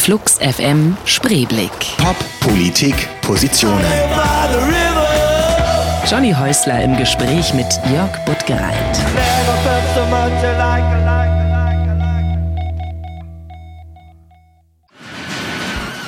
[0.00, 1.70] Flux FM Spreeblick.
[1.98, 3.84] Pop, Politik, Positionen.
[6.10, 8.98] Johnny Häusler im Gespräch mit Jörg Buttgereit.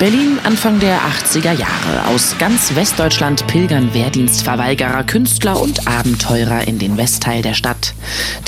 [0.03, 2.07] Berlin Anfang der 80er Jahre.
[2.07, 7.93] Aus ganz Westdeutschland pilgern Wehrdienstverweigerer, Künstler und Abenteurer in den Westteil der Stadt.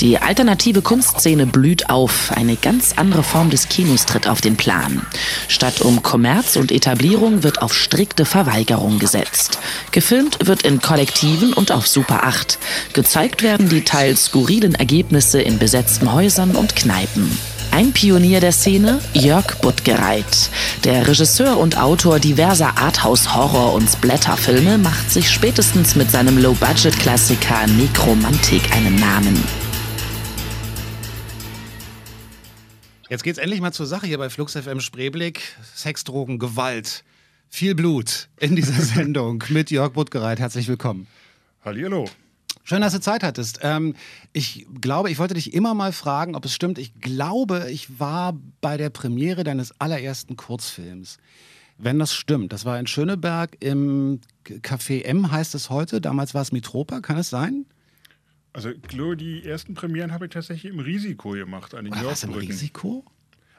[0.02, 2.30] Die alternative Kunstszene blüht auf.
[2.36, 5.06] Eine ganz andere Form des Kinos tritt auf den Plan.
[5.48, 9.58] Statt um Kommerz und Etablierung wird auf strikte Verweigerung gesetzt.
[9.92, 12.58] Gefilmt wird in Kollektiven und auf Super 8.
[12.92, 17.55] Gezeigt werden die teils skurrilen Ergebnisse in besetzten Häusern und Kneipen.
[17.70, 20.50] Ein Pionier der Szene, Jörg Buttgereit.
[20.84, 28.72] Der Regisseur und Autor diverser Arthouse-Horror- und Splatter-Filme macht sich spätestens mit seinem Low-Budget-Klassiker Nekromantik
[28.72, 29.42] einen Namen.
[33.08, 35.42] Jetzt geht's endlich mal zur Sache hier bei Flux FM Spreeblick.
[35.74, 37.04] Sex, Drogen, Gewalt.
[37.48, 40.38] Viel Blut in dieser Sendung mit Jörg Buttgereit.
[40.38, 41.06] Herzlich willkommen.
[41.64, 42.08] Hallihallo.
[42.68, 43.60] Schön, dass du Zeit hattest.
[43.62, 43.94] Ähm,
[44.32, 46.78] ich glaube, ich wollte dich immer mal fragen, ob es stimmt.
[46.78, 51.18] Ich glaube, ich war bei der Premiere deines allerersten Kurzfilms.
[51.78, 56.00] Wenn das stimmt, das war in Schöneberg im Café M, heißt es heute.
[56.00, 57.66] Damals war es Mitropa, kann es sein?
[58.52, 62.02] Also, ich glaube, die ersten Premieren habe ich tatsächlich im Risiko gemacht, an den im
[62.02, 62.48] Yorkbrücken.
[62.48, 63.04] Risiko?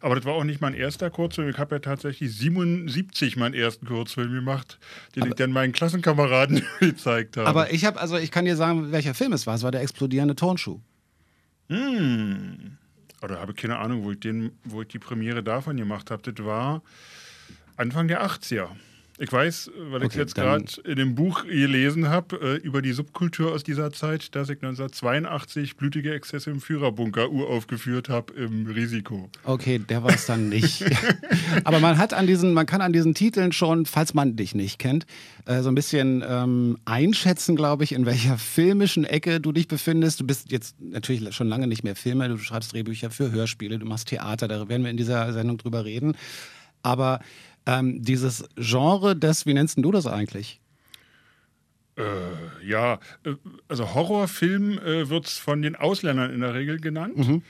[0.01, 1.49] Aber das war auch nicht mein erster Kurzfilm.
[1.49, 4.79] Ich habe ja tatsächlich 77 meinen ersten Kurzfilm gemacht,
[5.15, 7.47] den ich dann meinen Klassenkameraden gezeigt habe.
[7.47, 9.55] Aber ich habe, also ich kann dir sagen, welcher Film es war.
[9.55, 10.79] Es war der explodierende Turnschuh.
[11.69, 12.77] Hm.
[13.21, 16.31] Oder habe ich keine Ahnung, wo ich, den, wo ich die Premiere davon gemacht habe.
[16.31, 16.83] Das war
[17.75, 18.69] Anfang der 80er.
[19.19, 22.83] Ich weiß, weil ich Okay, jetzt dann- gerade in dem Buch gelesen habe äh, über
[22.83, 28.67] die Subkultur aus dieser Zeit, dass ich 1982 blutige Exzesse im Führerbunker uraufgeführt habe im
[28.67, 29.29] Risiko.
[29.43, 30.85] Okay, der war es dann nicht.
[31.63, 34.77] Aber man hat an diesen, man kann an diesen Titeln schon, falls man dich nicht
[34.77, 35.07] kennt,
[35.45, 40.19] äh, so ein bisschen ähm, einschätzen, glaube ich, in welcher filmischen Ecke du dich befindest.
[40.19, 43.85] Du bist jetzt natürlich schon lange nicht mehr Filmer, du schreibst Drehbücher für Hörspiele, du
[43.87, 46.15] machst Theater, da werden wir in dieser Sendung drüber reden.
[46.83, 47.19] Aber
[47.67, 50.59] ähm, dieses Genre des, wie nennst du das eigentlich?
[51.97, 52.03] Äh,
[52.67, 53.33] ja, äh,
[53.67, 57.17] also Horrorfilm äh, wird es von den Ausländern in der Regel genannt.
[57.17, 57.41] Mhm.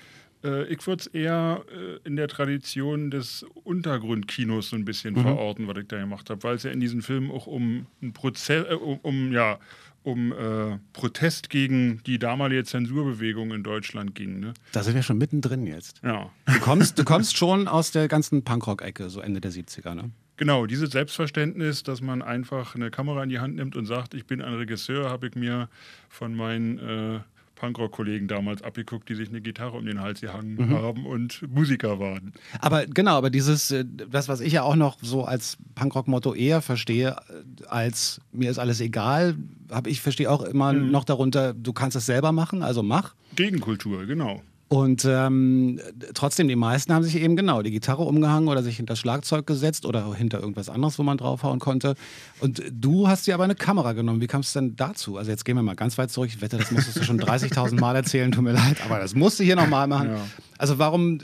[0.44, 5.22] Äh, ich würde es eher äh, in der Tradition des Untergrundkinos so ein bisschen Mhm.
[5.22, 8.14] verorten, was ich da gemacht habe, weil es ja in diesen Filmen auch um einen
[8.14, 9.60] Prozess, äh, um, um ja,
[10.08, 14.40] um äh, Protest gegen die damalige Zensurbewegung in Deutschland ging.
[14.40, 14.54] Ne?
[14.72, 16.00] Da sind wir schon mittendrin jetzt.
[16.02, 16.32] Ja.
[16.46, 20.12] Du kommst, du kommst schon aus der ganzen Punkrock-Ecke, so Ende der 70er, ne?
[20.38, 24.26] Genau, dieses Selbstverständnis, dass man einfach eine Kamera in die Hand nimmt und sagt, ich
[24.26, 25.68] bin ein Regisseur, habe ich mir
[26.08, 27.20] von meinen äh,
[27.58, 32.34] Punkrock-Kollegen damals abgeguckt, die sich eine Gitarre um den Hals gehangen haben und Musiker waren.
[32.60, 36.62] Aber genau, aber dieses, äh, das, was ich ja auch noch so als Punkrock-Motto eher
[36.62, 39.36] verstehe, äh, als mir ist alles egal,
[39.72, 43.16] habe ich verstehe auch immer noch darunter, du kannst es selber machen, also mach.
[43.36, 44.42] Gegenkultur, genau.
[44.70, 45.80] Und ähm,
[46.14, 49.48] trotzdem, die meisten haben sich eben genau die Gitarre umgehangen oder sich hinter das Schlagzeug
[49.48, 51.96] gesetzt oder hinter irgendwas anderes, wo man draufhauen konnte.
[52.42, 54.20] Und du hast dir aber eine Kamera genommen.
[54.20, 55.18] Wie kam es denn dazu?
[55.18, 56.30] Also jetzt gehen wir mal ganz weit zurück.
[56.30, 58.30] Ich wette, das musstest du schon 30.000 Mal erzählen.
[58.32, 60.10] Tut mir leid, aber das musst du hier nochmal machen.
[60.10, 60.28] Ja.
[60.58, 61.20] Also warum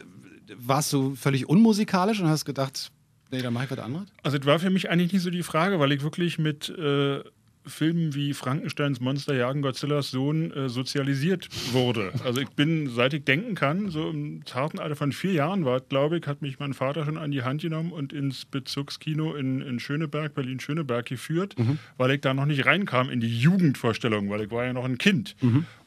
[0.55, 2.91] warst du völlig unmusikalisch und hast gedacht,
[3.31, 4.07] nee, dann mach ich was anderes?
[4.23, 7.19] Also das war für mich eigentlich nicht so die Frage, weil ich wirklich mit äh,
[7.65, 12.11] Filmen wie Frankensteins Monster jagen Godzillas Sohn äh, sozialisiert wurde.
[12.23, 15.79] Also ich bin, seit ich denken kann, so im zarten Alter von vier Jahren war,
[15.79, 19.61] glaube ich, hat mich mein Vater schon an die Hand genommen und ins Bezirkskino in,
[19.61, 21.55] in Schöneberg, Berlin-Schöneberg geführt,
[21.97, 24.97] weil ich da noch nicht reinkam in die Jugendvorstellung, weil ich war ja noch ein
[24.97, 25.35] Kind.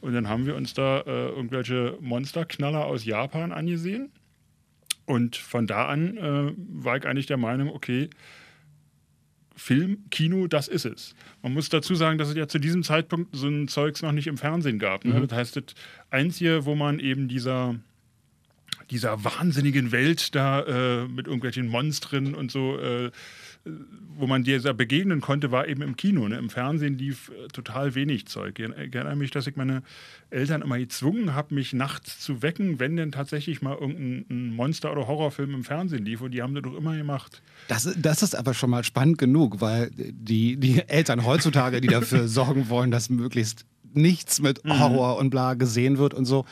[0.01, 4.09] Und dann haben wir uns da äh, irgendwelche Monsterknaller aus Japan angesehen.
[5.05, 8.09] Und von da an äh, war ich eigentlich der Meinung, okay,
[9.57, 11.15] Film, Kino, das ist es.
[11.41, 14.27] Man muss dazu sagen, dass es ja zu diesem Zeitpunkt so ein Zeugs noch nicht
[14.27, 15.03] im Fernsehen gab.
[15.03, 15.25] Ne?
[15.25, 15.63] Das heißt, das
[16.11, 17.75] Einzige, wo man eben dieser,
[18.91, 23.09] dieser wahnsinnigen Welt da äh, mit irgendwelchen Monstern und so, äh,
[24.17, 26.27] wo man dieser begegnen konnte, war eben im Kino.
[26.27, 26.37] Ne?
[26.37, 28.59] Im Fernsehen lief äh, total wenig Zeug.
[28.59, 29.83] Ich erinnere mich, dass ich meine
[30.29, 35.07] Eltern immer gezwungen habe, mich nachts zu wecken, wenn denn tatsächlich mal irgendein Monster- oder
[35.07, 36.21] Horrorfilm im Fernsehen lief.
[36.21, 37.41] Und die haben das doch immer gemacht.
[37.67, 42.27] Das, das ist aber schon mal spannend genug, weil die, die Eltern heutzutage, die dafür
[42.27, 46.45] sorgen wollen, dass möglichst nichts mit Horror und bla gesehen wird und so.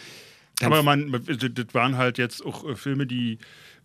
[0.61, 3.39] Aber man, das das waren halt jetzt auch äh, Filme, die,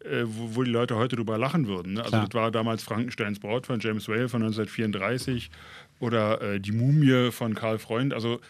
[0.05, 1.94] äh, wo, wo die Leute heute drüber lachen würden.
[1.94, 2.00] Ne?
[2.00, 2.26] Also Klar.
[2.26, 5.50] das war damals Frankensteins Braut von James Whale von 1934
[5.99, 8.14] oder äh, Die Mumie von Karl Freund.
[8.14, 8.41] Also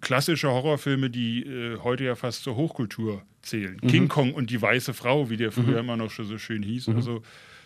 [0.00, 3.78] klassische Horrorfilme, die äh, heute ja fast zur Hochkultur zählen.
[3.82, 3.88] Mhm.
[3.88, 6.88] King Kong und die weiße Frau, wie der früher immer noch so schön hieß.
[6.88, 6.96] Mhm.
[6.96, 7.22] Also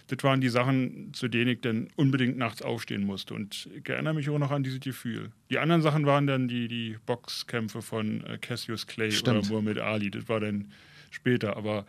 [0.08, 3.34] das waren die Sachen, zu denen ich dann unbedingt nachts aufstehen musste.
[3.34, 5.30] Und ich erinnere mich auch noch an dieses Gefühl.
[5.50, 9.38] Die anderen Sachen waren dann die, die Boxkämpfe von äh, Cassius Clay Stimmt.
[9.38, 10.10] oder Muhammad Ali.
[10.10, 10.70] Das war dann
[11.10, 11.56] später.
[11.56, 11.86] Aber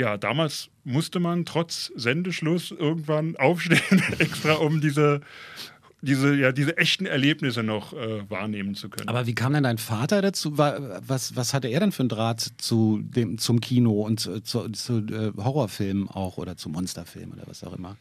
[0.00, 5.20] ja, damals musste man trotz Sendeschluss irgendwann aufstehen, extra um diese,
[6.00, 9.08] diese, ja, diese echten Erlebnisse noch äh, wahrnehmen zu können.
[9.10, 10.56] Aber wie kam denn dein Vater dazu?
[10.56, 14.40] Wa- Was, was hatte er denn für einen Draht zu dem, zum Kino und zu,
[14.40, 17.96] zu, zu äh, Horrorfilmen auch oder zu Monsterfilmen oder was auch immer?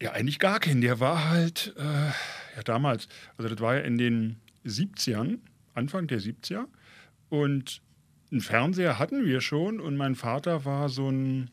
[0.00, 0.80] Ja, eigentlich gar keinen.
[0.82, 5.38] Der war halt, äh, ja, damals, also das war ja in den 70ern,
[5.74, 6.66] Anfang der 70er.
[7.28, 7.80] Und
[8.30, 11.50] einen Fernseher hatten wir schon und mein Vater war so ein,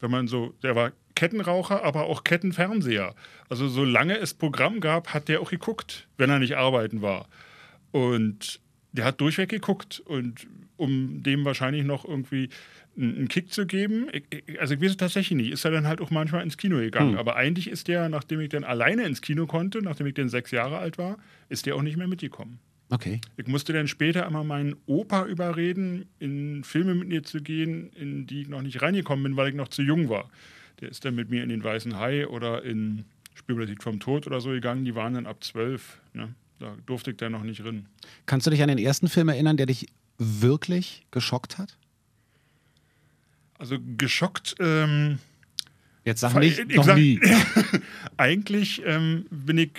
[0.00, 3.14] wenn man so, der war Kettenraucher, aber auch Kettenfernseher.
[3.48, 7.28] Also solange es Programm gab, hat der auch geguckt, wenn er nicht arbeiten war.
[7.90, 8.60] Und
[8.92, 12.48] der hat durchweg geguckt und um dem wahrscheinlich noch irgendwie
[12.96, 14.08] einen Kick zu geben,
[14.58, 17.12] also ich weiß es tatsächlich nicht, ist er dann halt auch manchmal ins Kino gegangen.
[17.12, 17.18] Hm.
[17.18, 20.50] Aber eigentlich ist der, nachdem ich dann alleine ins Kino konnte, nachdem ich dann sechs
[20.50, 21.18] Jahre alt war,
[21.48, 22.58] ist der auch nicht mehr mitgekommen.
[22.90, 23.20] Okay.
[23.36, 28.26] Ich musste dann später immer meinen Opa überreden, in Filme mit mir zu gehen, in
[28.26, 30.28] die ich noch nicht reingekommen bin, weil ich noch zu jung war.
[30.80, 33.04] Der ist dann mit mir in den Weißen Hai oder in
[33.34, 34.84] Spielberg vom Tod oder so gegangen.
[34.84, 36.00] Die waren dann ab zwölf.
[36.14, 36.34] Ne?
[36.58, 37.86] Da durfte ich dann noch nicht drin.
[38.26, 39.86] Kannst du dich an den ersten Film erinnern, der dich
[40.18, 41.76] wirklich geschockt hat?
[43.58, 44.56] Also geschockt.
[44.58, 45.18] Ähm,
[46.04, 47.20] Jetzt sag nicht, ich noch sag- nie.
[48.16, 49.70] eigentlich ähm, bin ich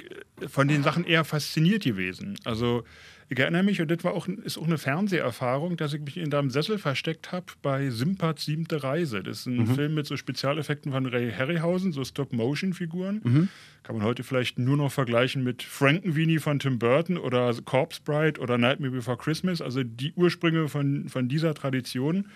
[0.48, 2.38] von den Sachen eher fasziniert gewesen.
[2.44, 2.84] Also
[3.30, 6.30] ich erinnere mich, und das war auch, ist auch eine Fernseherfahrung, dass ich mich in
[6.30, 9.24] deinem Sessel versteckt habe bei Simpats siebte Reise.
[9.24, 13.48] Das ist ein Film mit so Spezialeffekten von Ray Harryhausen, so Stop-Motion-Figuren.
[13.84, 18.40] Kann man heute vielleicht nur noch vergleichen mit Frankenweenie von Tim Burton oder Corpse Bride
[18.42, 19.62] oder Nightmare Before Christmas.
[19.62, 22.28] Also die Ursprünge von, von dieser Tradition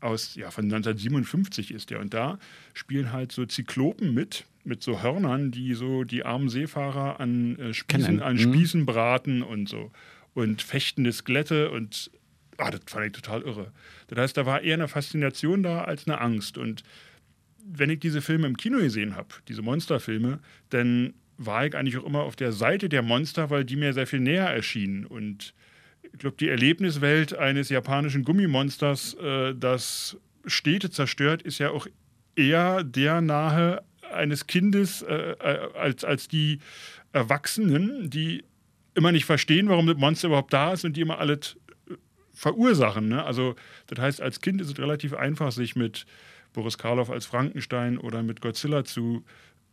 [0.00, 2.00] aus, ja, von 1957 ist der.
[2.00, 2.38] Und da
[2.74, 7.74] spielen halt so Zyklopen mit, mit so Hörnern, die so die armen Seefahrer an, äh,
[7.74, 8.40] Spießen, an Mhm.
[8.40, 9.90] Spießen braten und so.
[10.34, 12.10] Und fechtende Skelette und
[12.58, 13.72] ah, das fand ich total irre.
[14.08, 16.58] Das heißt, da war eher eine Faszination da als eine Angst.
[16.58, 16.82] Und
[17.64, 20.38] wenn ich diese Filme im Kino gesehen habe, diese Monsterfilme,
[20.70, 24.06] dann war ich eigentlich auch immer auf der Seite der Monster, weil die mir sehr
[24.06, 25.04] viel näher erschienen.
[25.06, 25.54] Und
[26.12, 30.16] ich glaube, die Erlebniswelt eines japanischen Gummimonsters, äh, das
[30.46, 31.86] Städte zerstört, ist ja auch
[32.34, 33.82] eher der nahe
[34.12, 36.60] eines Kindes äh, äh, als, als die
[37.12, 38.44] Erwachsenen, die
[38.94, 41.56] immer nicht verstehen, warum das Monster überhaupt da ist und die immer alles
[41.88, 41.94] äh,
[42.32, 43.08] verursachen.
[43.08, 43.24] Ne?
[43.24, 43.56] Also,
[43.88, 46.06] das heißt, als Kind ist es relativ einfach, sich mit
[46.52, 49.24] Boris Karloff als Frankenstein oder mit Godzilla zu,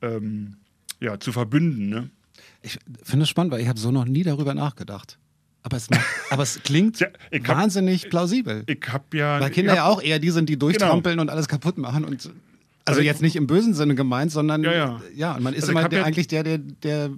[0.01, 0.57] ähm,
[0.99, 1.89] ja, zu verbünden.
[1.89, 2.09] Ne?
[2.61, 5.17] Ich finde es spannend, weil ich habe so noch nie darüber nachgedacht.
[5.65, 8.63] Aber es, macht, aber es klingt Ja, ich hab- wahnsinnig plausibel.
[8.67, 9.39] Ich habe ja.
[9.39, 12.03] Weil Kinder ich ja hab- auch eher die sind, die durchtrampeln und alles kaputt machen.
[12.03, 12.31] Und, also
[12.85, 15.01] Also ich- jetzt nicht im bösen Sinne gemeint, sondern Ja, ja.
[15.15, 17.11] ja und man ist Also ich immer hab der, ja- eigentlich der, der, der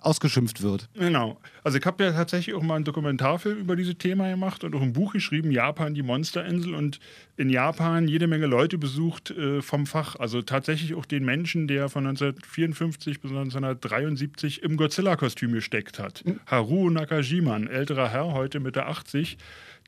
[0.00, 0.88] ausgeschimpft wird.
[0.94, 1.38] Genau.
[1.62, 4.82] Also ich habe ja tatsächlich auch mal einen Dokumentarfilm über dieses Thema gemacht und auch
[4.82, 6.74] ein Buch geschrieben, Japan, die Monsterinsel.
[6.74, 7.00] Und
[7.36, 10.16] in Japan jede Menge Leute besucht äh, vom Fach.
[10.16, 16.24] Also tatsächlich auch den Menschen, der von 1954 bis 1973 im Godzilla-Kostüm gesteckt hat.
[16.46, 19.38] Haruo Nakajima, ein älterer Herr, heute Mitte 80,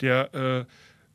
[0.00, 0.64] der äh,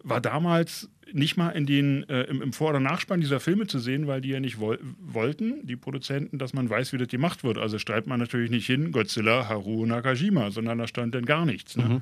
[0.03, 3.79] war damals nicht mal in den, äh, im, im Vor- oder Nachspann dieser Filme zu
[3.79, 7.43] sehen, weil die ja nicht woll wollten, die Produzenten, dass man weiß, wie das gemacht
[7.43, 7.57] wird.
[7.57, 11.77] Also schreibt man natürlich nicht hin Godzilla Haruo Nakajima, sondern da stand dann gar nichts.
[11.77, 12.01] Ne?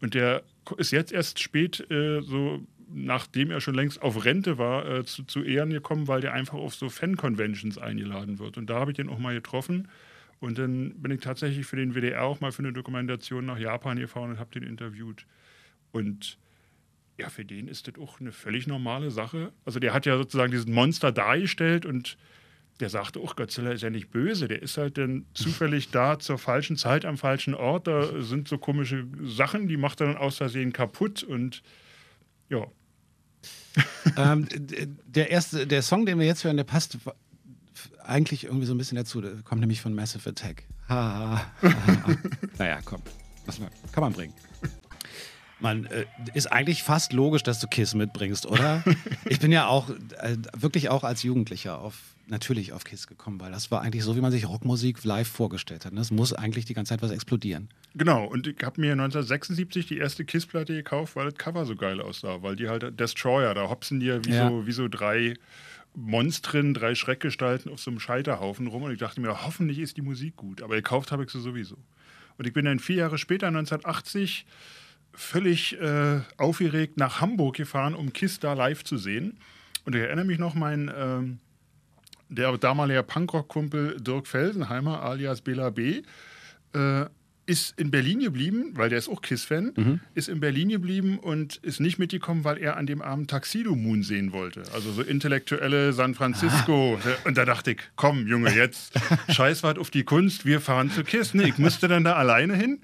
[0.00, 0.42] Und der
[0.76, 2.60] ist jetzt erst spät, äh, so
[2.92, 6.58] nachdem er schon längst auf Rente war, äh, zu, zu Ehren gekommen, weil der einfach
[6.58, 8.56] auf so Fan-Conventions eingeladen wird.
[8.56, 9.88] Und da habe ich den auch mal getroffen.
[10.40, 13.98] Und dann bin ich tatsächlich für den WDR auch mal für eine Dokumentation nach Japan
[13.98, 15.26] gefahren und habe den interviewt.
[15.90, 16.38] Und
[17.18, 19.52] ja, für den ist das auch eine völlig normale Sache.
[19.64, 22.16] Also der hat ja sozusagen diesen Monster dargestellt und
[22.80, 26.38] der sagte, oh, Godzilla ist ja nicht böse, der ist halt dann zufällig da zur
[26.38, 27.86] falschen Zeit am falschen Ort.
[27.86, 31.62] Da sind so komische Sachen, die macht er dann aus Versehen kaputt und
[32.48, 32.66] ja.
[34.16, 34.46] ähm,
[35.06, 36.98] der erste, der Song, den wir jetzt hören, der passt
[38.04, 39.20] eigentlich irgendwie so ein bisschen dazu.
[39.20, 40.64] Der kommt nämlich von Massive Attack.
[40.88, 42.16] Ha, ha, ha,
[42.58, 43.02] naja, komm.
[43.92, 44.34] Kann man bringen.
[45.64, 46.04] Man, äh,
[46.34, 48.84] ist eigentlich fast logisch, dass du Kiss mitbringst, oder?
[49.24, 51.94] Ich bin ja auch äh, wirklich auch als Jugendlicher auf
[52.26, 55.86] natürlich auf Kiss gekommen, weil das war eigentlich so, wie man sich Rockmusik live vorgestellt
[55.86, 55.94] hat.
[55.94, 56.00] ne?
[56.00, 57.68] Es muss eigentlich die ganze Zeit was explodieren.
[57.94, 62.00] Genau, und ich habe mir 1976 die erste Kiss-Platte gekauft, weil das Cover so geil
[62.00, 64.48] aussah, weil die halt Destroyer, da hopsen die ja wie, Ja.
[64.48, 65.34] So, wie so drei
[65.94, 70.02] Monstren, drei Schreckgestalten auf so einem Scheiterhaufen rum und ich dachte mir, hoffentlich ist die
[70.02, 71.76] Musik gut, aber gekauft habe ich sie sowieso.
[72.36, 74.44] Und ich bin dann vier Jahre später, 1980,
[75.14, 79.38] völlig äh, aufgeregt nach Hamburg gefahren, um Kiss da live zu sehen.
[79.84, 81.38] Und ich erinnere mich noch, mein, ähm,
[82.28, 86.02] der damalige Punkrock-Kumpel Dirk Felsenheimer alias Bela B.
[86.74, 87.06] Äh,
[87.46, 90.00] ist in Berlin geblieben, weil der ist auch Kiss-Fan, mhm.
[90.14, 94.02] ist in Berlin geblieben und ist nicht mitgekommen, weil er an dem Abend Tuxedo Moon
[94.02, 94.62] sehen wollte.
[94.72, 96.98] Also so intellektuelle San Francisco.
[97.04, 97.28] Ah.
[97.28, 98.94] Und da dachte ich, komm, Junge, jetzt
[99.28, 101.34] scheiß auf die Kunst, wir fahren zu Kiss.
[101.34, 102.80] Nee, ich musste dann da alleine hin.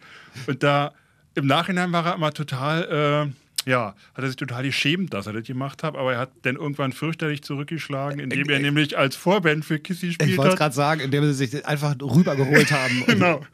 [0.46, 0.92] Und da
[1.34, 3.26] im Nachhinein war er immer total.
[3.26, 3.32] Äh,
[3.66, 6.56] ja, hat er sich total geschämt, dass er das gemacht hat, aber er hat dann
[6.56, 11.02] irgendwann fürchterlich zurückgeschlagen, indem er nämlich als Vorband für Kissy gespielt ich wollte gerade sagen,
[11.02, 13.04] indem sie sich einfach rübergeholt haben.
[13.06, 13.44] genau.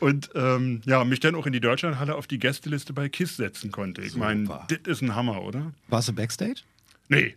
[0.00, 3.70] Und ähm, ja, mich dann auch in die Deutschlandhalle auf die Gästeliste bei Kiss setzen
[3.70, 4.00] konnte.
[4.00, 5.72] Ich meine, das ist ein Hammer, oder?
[5.88, 6.62] Warst du Backstage?
[7.08, 7.34] Nee.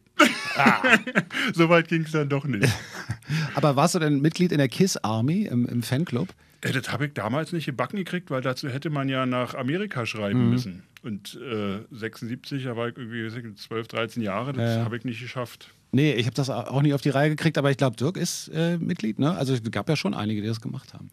[0.56, 0.82] Ah.
[1.54, 2.72] so weit ging es dann doch nicht.
[3.56, 6.30] aber warst du denn Mitglied in der Kiss Army im, im Fanclub?
[6.64, 10.06] Ja, das habe ich damals nicht gebacken gekriegt, weil dazu hätte man ja nach Amerika
[10.06, 10.50] schreiben mhm.
[10.50, 10.84] müssen.
[11.04, 14.86] Und äh, 76, da war ich irgendwie 12, 13 Jahre, das ja.
[14.86, 15.74] habe ich nicht geschafft.
[15.92, 18.48] Nee, ich habe das auch nicht auf die Reihe gekriegt, aber ich glaube, Dirk ist
[18.48, 19.36] äh, Mitglied, ne?
[19.36, 21.12] Also es gab ja schon einige, die das gemacht haben.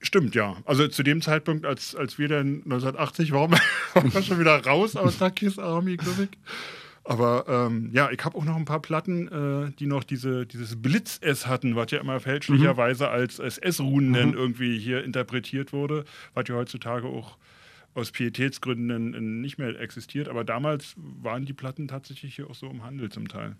[0.00, 0.56] Stimmt, ja.
[0.64, 3.52] Also zu dem Zeitpunkt, als, als wir dann 1980 waren,
[3.94, 6.38] waren wir schon wieder raus aus der Kiss Army, glaube ich.
[7.04, 10.80] Aber ähm, ja, ich habe auch noch ein paar Platten, äh, die noch diese, dieses
[10.80, 13.10] Blitz-S hatten, was ja immer fälschlicherweise mhm.
[13.10, 14.34] als, als S-Runen mhm.
[14.34, 16.04] irgendwie hier interpretiert wurde,
[16.34, 17.36] was ja heutzutage auch
[17.94, 20.28] aus Pietätsgründen nicht mehr existiert.
[20.28, 23.56] Aber damals waren die Platten tatsächlich hier auch so im Handel zum Teil.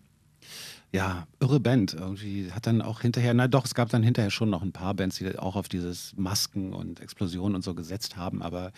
[0.93, 1.95] Ja, irre Band.
[1.95, 4.95] Irgendwie hat dann auch hinterher, na doch, es gab dann hinterher schon noch ein paar
[4.95, 8.73] Bands, die auch auf dieses Masken und Explosionen und so gesetzt haben, aber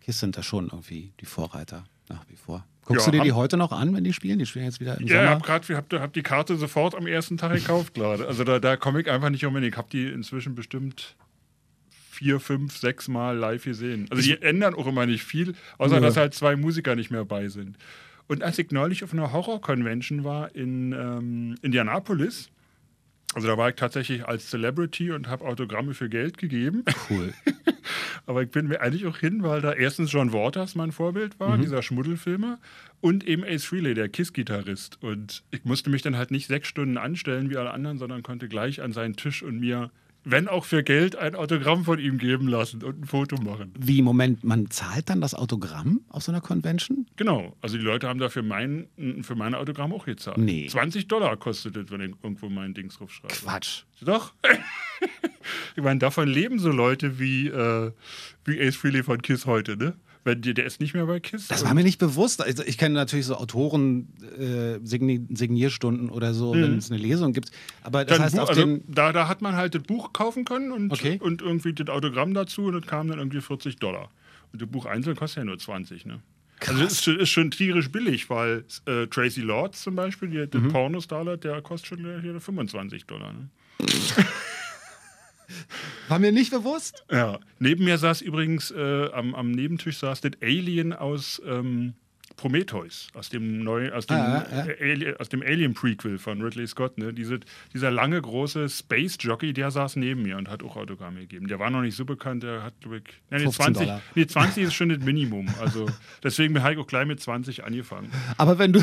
[0.00, 2.64] Kiss sind da schon irgendwie die Vorreiter nach wie vor.
[2.88, 4.38] Guckst ja, du dir die heute noch an, wenn die spielen?
[4.38, 5.20] Die spielen jetzt wieder im ja, Sommer.
[5.20, 8.26] Ja, ich habe gerade hab, hab die Karte sofort am ersten Tag gekauft gerade.
[8.26, 9.54] Also da, da komme ich einfach nicht um.
[9.58, 11.14] Ich habe die inzwischen bestimmt
[11.90, 14.06] vier, fünf, sechs Mal live gesehen.
[14.08, 16.00] Also die ändern auch immer nicht viel, außer ja.
[16.00, 17.76] dass halt zwei Musiker nicht mehr bei sind.
[18.26, 22.48] Und als ich neulich auf einer Horror-Convention war in ähm, Indianapolis,
[23.38, 26.84] also da war ich tatsächlich als Celebrity und habe Autogramme für Geld gegeben.
[27.08, 27.32] Cool.
[28.26, 31.56] Aber ich bin mir eigentlich auch hin, weil da erstens John Waters mein Vorbild war,
[31.56, 31.62] mhm.
[31.62, 32.58] dieser Schmuddelfilmer,
[33.00, 35.00] und eben Ace Frehley, der Kiss-Gitarrist.
[35.04, 38.48] Und ich musste mich dann halt nicht sechs Stunden anstellen wie alle anderen, sondern konnte
[38.48, 39.92] gleich an seinen Tisch und mir
[40.30, 43.72] wenn auch für Geld, ein Autogramm von ihm geben lassen und ein Foto machen.
[43.78, 47.06] Wie, Moment, man zahlt dann das Autogramm auf so einer Convention?
[47.16, 47.56] Genau.
[47.60, 48.88] Also die Leute haben dafür mein,
[49.22, 50.38] für mein Autogramm auch gezahlt.
[50.38, 50.66] Nee.
[50.68, 53.34] 20 Dollar kostet es, wenn ich irgendwo mein Dings draufschreibe.
[53.34, 53.84] Quatsch.
[54.00, 54.34] Doch.
[55.76, 57.92] ich meine, davon leben so Leute wie, äh,
[58.44, 59.94] wie Ace Frehley von Kiss heute, ne?
[60.28, 61.48] Weil der ist nicht mehr bei KISS.
[61.48, 62.42] Das war mir nicht bewusst.
[62.42, 66.62] Also ich kenne natürlich so Autoren äh, Signi Signierstunden oder so, mhm.
[66.62, 67.50] wenn es eine Lesung gibt.
[67.82, 70.70] Aber das dann heißt, auf also, da, da hat man halt das Buch kaufen können
[70.70, 71.18] und, okay.
[71.22, 74.10] und irgendwie das Autogramm dazu und das kam dann irgendwie 40 Dollar.
[74.52, 76.20] Und das Buch einzeln kostet ja nur 20, ne?
[76.60, 76.74] Krass.
[76.74, 80.60] Also es ist, ist, schon tierisch billig, weil äh, Tracy Lords zum Beispiel, die, der
[80.60, 80.68] mhm.
[80.68, 83.32] Pornostarlet, der kostet schon hier 25 Dollar.
[83.32, 83.48] Ne?
[86.08, 87.04] War mir nicht bewusst.
[87.10, 87.38] Ja.
[87.58, 91.94] Neben mir saß übrigens, äh, am, am, Nebentisch saß das Alien aus ähm,
[92.36, 94.66] Prometheus, aus dem, neu, aus dem, ah, ja.
[94.80, 96.96] Alien, aus dem Alien-Prequel von Ridley Scott.
[96.96, 97.12] Ne?
[97.12, 97.40] Diese,
[97.74, 101.48] dieser lange, große Space-Jockey, der saß neben mir und hat auch Autogramme gegeben.
[101.48, 104.74] Der war noch nicht so bekannt, der hat, glaube ja, nee, 20, nee, 20 ist
[104.74, 105.48] schon das Minimum.
[105.60, 105.86] Also
[106.22, 108.10] deswegen bin ich auch gleich mit 20 angefangen.
[108.36, 108.80] Aber wenn du...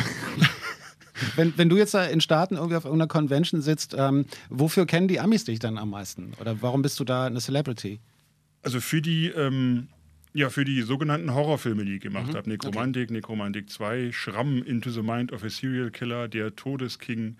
[1.36, 5.07] Wenn, wenn du jetzt da in Staaten irgendwie auf irgendeiner Convention sitzt, ähm, wofür kennen
[5.07, 6.34] die Amis dich dann am meisten?
[6.39, 8.00] Oder warum bist du da eine Celebrity?
[8.62, 9.88] Also für die, ähm,
[10.34, 12.36] ja, für die sogenannten Horrorfilme, die ich gemacht mhm.
[12.36, 12.50] habe.
[12.50, 13.13] Nekromantik, okay.
[13.13, 17.38] Nekromantik 2, Schramm, Into the Mind of a Serial Killer, Der Todesking.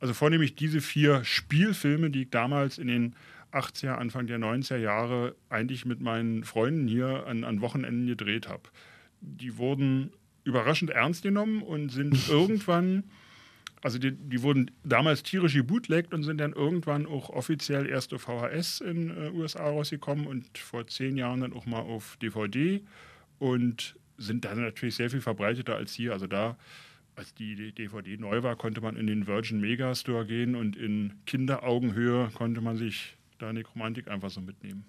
[0.00, 3.16] Also vornehmlich diese vier Spielfilme, die ich damals in den
[3.52, 8.64] 80er, Anfang der 90er Jahre eigentlich mit meinen Freunden hier an, an Wochenenden gedreht habe.
[9.20, 10.12] Die wurden
[10.44, 13.04] überraschend ernst genommen und sind irgendwann,
[13.82, 18.22] also die, die, wurden damals tierisch gebootleggt und sind dann irgendwann auch offiziell erst auf
[18.22, 22.82] VHS in äh, USA rausgekommen und vor zehn Jahren dann auch mal auf DVD
[23.38, 26.12] und sind dann natürlich sehr viel verbreiteter als hier.
[26.12, 26.56] Also da,
[27.16, 32.30] als die DVD neu war, konnte man in den Virgin Megastore gehen und in Kinderaugenhöhe
[32.34, 34.84] konnte man sich da Nekromantik einfach so mitnehmen.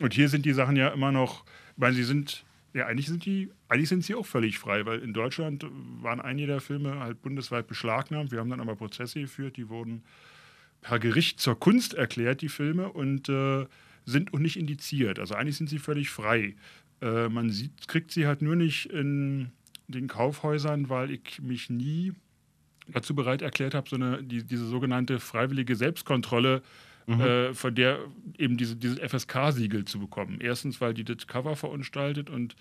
[0.00, 1.44] Und hier sind die Sachen ja immer noch,
[1.76, 2.44] weil sie sind
[2.74, 5.64] ja, eigentlich sind die, eigentlich sind sie auch völlig frei, weil in Deutschland
[6.02, 8.32] waren einige der Filme halt bundesweit beschlagnahmt.
[8.32, 10.02] Wir haben dann aber Prozesse geführt, die wurden
[10.80, 13.66] per Gericht zur Kunst erklärt, die Filme, und äh,
[14.04, 15.20] sind auch nicht indiziert.
[15.20, 16.56] Also eigentlich sind sie völlig frei.
[17.00, 19.52] Äh, man sieht, kriegt sie halt nur nicht in
[19.86, 22.12] den Kaufhäusern, weil ich mich nie
[22.88, 26.62] dazu bereit erklärt habe, so die, diese sogenannte freiwillige Selbstkontrolle
[27.06, 27.20] mhm.
[27.20, 27.98] äh, von der
[28.38, 30.38] eben diese, dieses FSK-Siegel zu bekommen.
[30.40, 32.56] Erstens, weil die das Cover verunstaltet und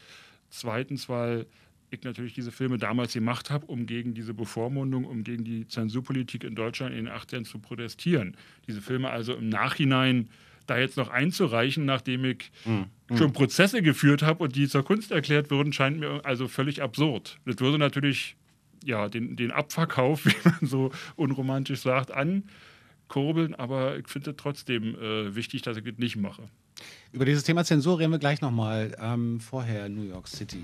[0.50, 1.46] zweitens, weil
[1.90, 6.44] ich natürlich diese Filme damals gemacht habe, um gegen diese Bevormundung, um gegen die Zensurpolitik
[6.44, 8.36] in Deutschland in den 80ern zu protestieren.
[8.68, 10.30] Diese Filme also im Nachhinein
[10.66, 12.86] da jetzt noch einzureichen, nachdem ich mhm.
[13.16, 17.38] schon Prozesse geführt habe und die zur Kunst erklärt wurden, scheint mir also völlig absurd.
[17.46, 18.38] Das würde natürlich
[18.84, 22.12] ja, den, den Abverkauf, wie man so unromantisch sagt,
[23.14, 26.44] ankurbeln, aber ich finde trotzdem äh, wichtig, dass ich das nicht mache.
[27.12, 28.96] Über dieses Thema Zensur reden wir gleich nochmal.
[29.00, 30.64] Ähm, vorher New York City.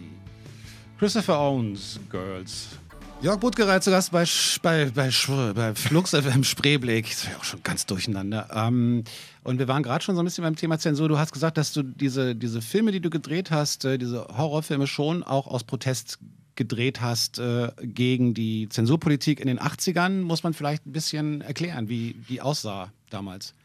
[0.98, 2.79] Christopher Owens, Girls.
[3.22, 4.25] Jörg Buttgereit zu Gast bei,
[4.63, 7.05] bei, bei, bei Flux FM Spreeblick.
[7.05, 8.48] Das ist ja auch schon ganz durcheinander.
[8.53, 9.03] Ähm,
[9.43, 11.10] und wir waren gerade schon so ein bisschen beim Thema Zensur.
[11.10, 14.88] Du hast gesagt, dass du diese, diese Filme, die du gedreht hast, äh, diese Horrorfilme
[14.88, 16.19] schon auch aus Protest
[16.60, 20.22] gedreht hast äh, gegen die Zensurpolitik in den 80ern.
[20.22, 23.56] Muss man vielleicht ein bisschen erklären, wie die aussah damals?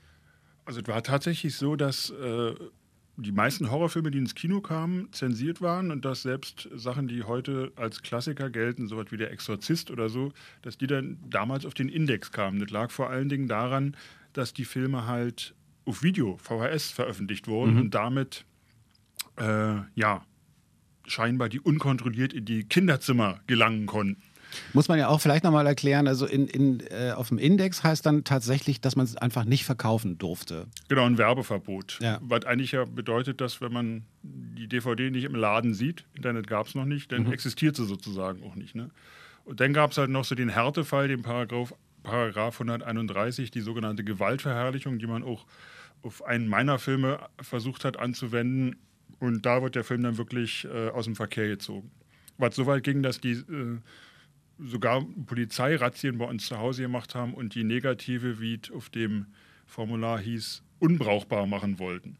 [0.64, 2.54] Also es war tatsächlich so, dass äh,
[3.16, 7.72] die meisten Horrorfilme, die ins Kino kamen, zensiert waren und dass selbst Sachen, die heute
[7.74, 10.32] als Klassiker gelten, sowas wie der Exorzist oder so,
[10.62, 12.60] dass die dann damals auf den Index kamen.
[12.60, 13.96] Das lag vor allen Dingen daran,
[14.34, 15.52] dass die Filme halt
[15.84, 17.80] auf Video, VHS veröffentlicht wurden mhm.
[17.80, 18.44] und damit
[19.36, 20.24] äh, ja
[21.06, 24.22] scheinbar die unkontrolliert in die Kinderzimmer gelangen konnten.
[24.72, 28.04] Muss man ja auch vielleicht nochmal erklären, also in, in, äh, auf dem Index heißt
[28.06, 30.66] dann tatsächlich, dass man es einfach nicht verkaufen durfte.
[30.88, 31.98] Genau, ein Werbeverbot.
[32.00, 32.18] Ja.
[32.22, 36.66] Was eigentlich ja bedeutet, dass wenn man die DVD nicht im Laden sieht, Internet gab
[36.66, 37.32] es noch nicht, dann mhm.
[37.32, 38.74] existiert sie sozusagen auch nicht.
[38.74, 38.90] Ne?
[39.44, 44.04] Und dann gab es halt noch so den Härtefall, den Paragraph, Paragraph 131, die sogenannte
[44.04, 45.46] Gewaltverherrlichung, die man auch
[46.02, 48.76] auf einen meiner Filme versucht hat anzuwenden.
[49.24, 51.90] Und da wird der Film dann wirklich äh, aus dem Verkehr gezogen.
[52.36, 53.78] Was so weit ging, dass die äh,
[54.58, 59.26] sogar Polizeirazzien bei uns zu Hause gemacht haben und die negative, wie es auf dem
[59.66, 62.18] Formular hieß, unbrauchbar machen wollten.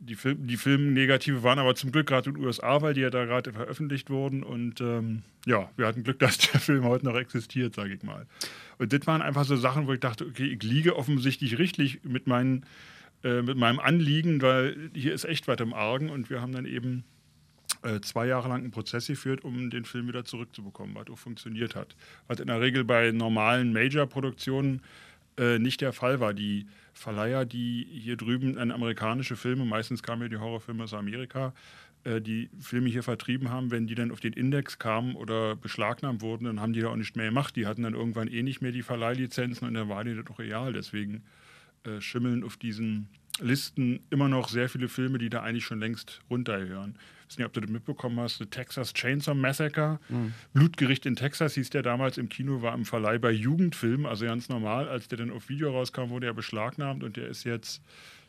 [0.00, 3.10] Die, Film, die Filmnegative waren aber zum Glück gerade in den USA, weil die ja
[3.10, 4.42] da gerade veröffentlicht wurden.
[4.42, 8.26] Und ähm, ja, wir hatten Glück, dass der Film heute noch existiert, sage ich mal.
[8.78, 12.26] Und das waren einfach so Sachen, wo ich dachte, okay, ich liege offensichtlich richtig mit,
[12.26, 12.66] meinen,
[13.24, 16.10] äh, mit meinem Anliegen, weil hier ist echt was im Argen.
[16.10, 17.04] Und wir haben dann eben
[17.82, 21.74] äh, zwei Jahre lang einen Prozess geführt, um den Film wieder zurückzubekommen, was auch funktioniert
[21.74, 21.96] hat.
[22.26, 24.82] Was in der Regel bei normalen Major-Produktionen
[25.38, 26.34] äh, nicht der Fall war.
[26.34, 31.52] Die Verleiher, die hier drüben an amerikanische Filme, meistens kamen ja die Horrorfilme aus Amerika,
[32.04, 36.22] äh, die Filme hier vertrieben haben, wenn die dann auf den Index kamen oder beschlagnahmt
[36.22, 37.54] wurden, dann haben die da auch nicht mehr gemacht.
[37.56, 40.72] Die hatten dann irgendwann eh nicht mehr die Verleihlizenzen und dann war die doch real.
[40.72, 41.22] Deswegen
[41.86, 46.20] äh, schimmeln auf diesen Listen immer noch sehr viele Filme, die da eigentlich schon längst
[46.30, 46.96] runterhören.
[47.28, 49.98] Ich weiß nicht, ob du das mitbekommen hast, The Texas Chainsaw Massacre.
[50.08, 50.32] Mhm.
[50.54, 54.48] Blutgericht in Texas hieß der damals im Kino, war im Verleih bei Jugendfilmen, also ganz
[54.48, 54.88] normal.
[54.88, 57.82] Als der dann auf Video rauskam, wurde er beschlagnahmt und der ist jetzt,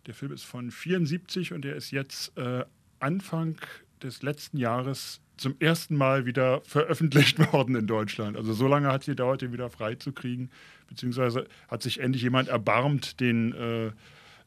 [0.08, 2.66] der Film ist von 74 und der ist jetzt äh,
[3.00, 3.58] Anfang
[4.02, 8.38] des letzten Jahres zum ersten Mal wieder veröffentlicht worden in Deutschland.
[8.38, 10.50] Also so lange hat es gedauert, den wieder freizukriegen,
[10.88, 13.92] beziehungsweise hat sich endlich jemand erbarmt, den äh,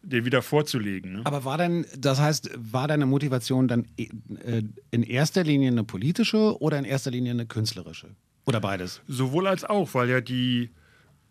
[0.03, 1.13] den wieder vorzulegen.
[1.13, 1.21] Ne?
[1.25, 6.61] Aber war denn, das heißt, war deine Motivation dann äh, in erster Linie eine politische
[6.61, 8.09] oder in erster Linie eine künstlerische?
[8.47, 9.03] Oder beides?
[9.07, 10.71] Sowohl als auch, weil ja die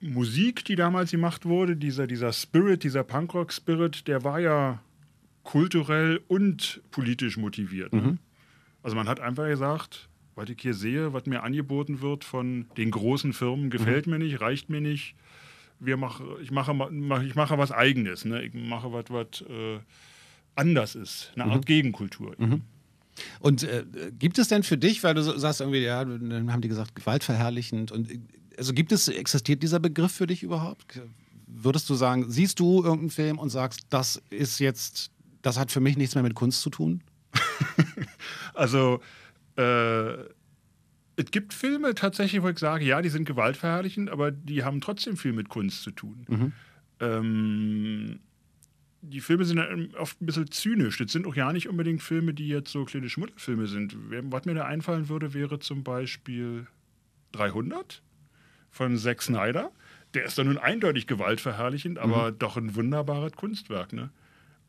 [0.01, 4.81] Musik, die damals gemacht wurde, dieser, dieser Spirit, dieser Punkrock-Spirit, der war ja
[5.43, 7.91] kulturell und politisch motiviert.
[7.91, 8.17] Ne?
[8.89, 12.91] Also man hat einfach gesagt, was ich hier sehe, was mir angeboten wird von den
[12.91, 14.13] großen Firmen, gefällt mhm.
[14.13, 15.15] mir nicht, reicht mir nicht
[15.79, 16.73] wir mach, ich, mache,
[17.25, 18.25] ich mache was Eigenes.
[18.25, 18.43] Ne?
[18.43, 19.79] Ich mache was, was äh,
[20.55, 21.31] anders ist.
[21.35, 21.65] Eine Art mhm.
[21.65, 22.35] Gegenkultur.
[22.37, 22.61] Mhm.
[23.39, 23.85] Und äh,
[24.17, 26.95] gibt es denn für dich, weil du so, sagst irgendwie, ja, dann haben die gesagt,
[26.95, 28.09] gewaltverherrlichend und
[28.57, 31.01] also gibt es, existiert dieser Begriff für dich überhaupt?
[31.47, 35.79] Würdest du sagen, siehst du irgendeinen Film und sagst, das ist jetzt, das hat für
[35.79, 37.01] mich nichts mehr mit Kunst zu tun?
[38.53, 39.01] also
[39.55, 40.13] äh,
[41.15, 45.17] es gibt Filme tatsächlich, wo ich sage, ja, die sind gewaltverherrlichend, aber die haben trotzdem
[45.17, 46.25] viel mit Kunst zu tun.
[46.29, 46.51] Mhm.
[47.01, 48.19] Ähm,
[49.01, 50.97] die Filme sind oft ein bisschen zynisch.
[50.97, 53.95] Das sind auch ja nicht unbedingt Filme, die jetzt so kleine Schmuddelfilme sind.
[54.31, 56.67] Was mir da einfallen würde, wäre zum Beispiel
[57.31, 58.01] 300
[58.69, 59.71] von Zack Snyder.
[60.13, 62.39] Der ist dann nun eindeutig gewaltverherrlichend, aber mhm.
[62.39, 63.93] doch ein wunderbares Kunstwerk.
[63.93, 64.09] Ne?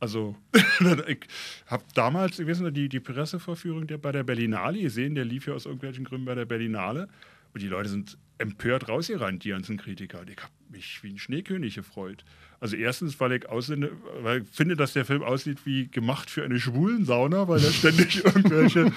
[0.01, 1.19] Also, ich
[1.67, 5.47] habe damals, ich weiß nicht, die, die Presseverführung der, bei der Berlinale gesehen, der lief
[5.47, 7.09] ja aus irgendwelchen Gründen bei der Berlinale.
[7.53, 10.21] Und die Leute sind empört rausgerannt, die ganzen Kritiker.
[10.21, 12.25] Und ich habe mich wie ein Schneekönig gefreut.
[12.59, 16.45] Also erstens, weil ich, aussende, weil ich finde, dass der Film aussieht wie gemacht für
[16.45, 18.93] eine schwulen Sauna, weil da ständig irgendwelche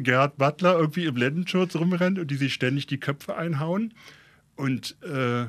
[0.00, 3.92] Gerhard Butler irgendwie im Lendenschurz rumrennt und die sich ständig die Köpfe einhauen.
[4.56, 5.46] Und äh,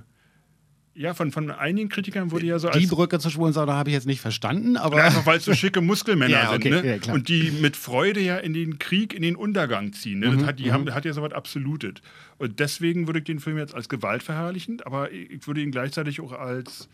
[0.96, 2.78] ja, von, von einigen Kritikern wurde ja so als.
[2.78, 4.98] Die Brücke zur schwulen Sauna habe ich jetzt nicht verstanden, aber.
[4.98, 6.86] Ja, einfach weil es so schicke Muskelmänner Ja, sind, okay, ne?
[6.86, 7.16] ja, klar.
[7.16, 10.20] Und die mit Freude ja in den Krieg, in den Untergang ziehen.
[10.20, 10.30] Ne?
[10.30, 11.96] Mhm, Das hat, die haben, hat ja so was Absolutes.
[12.38, 16.32] Und deswegen würde ich den Film jetzt als gewaltverherrlichend, aber ich würde ihn gleichzeitig auch
[16.32, 16.90] als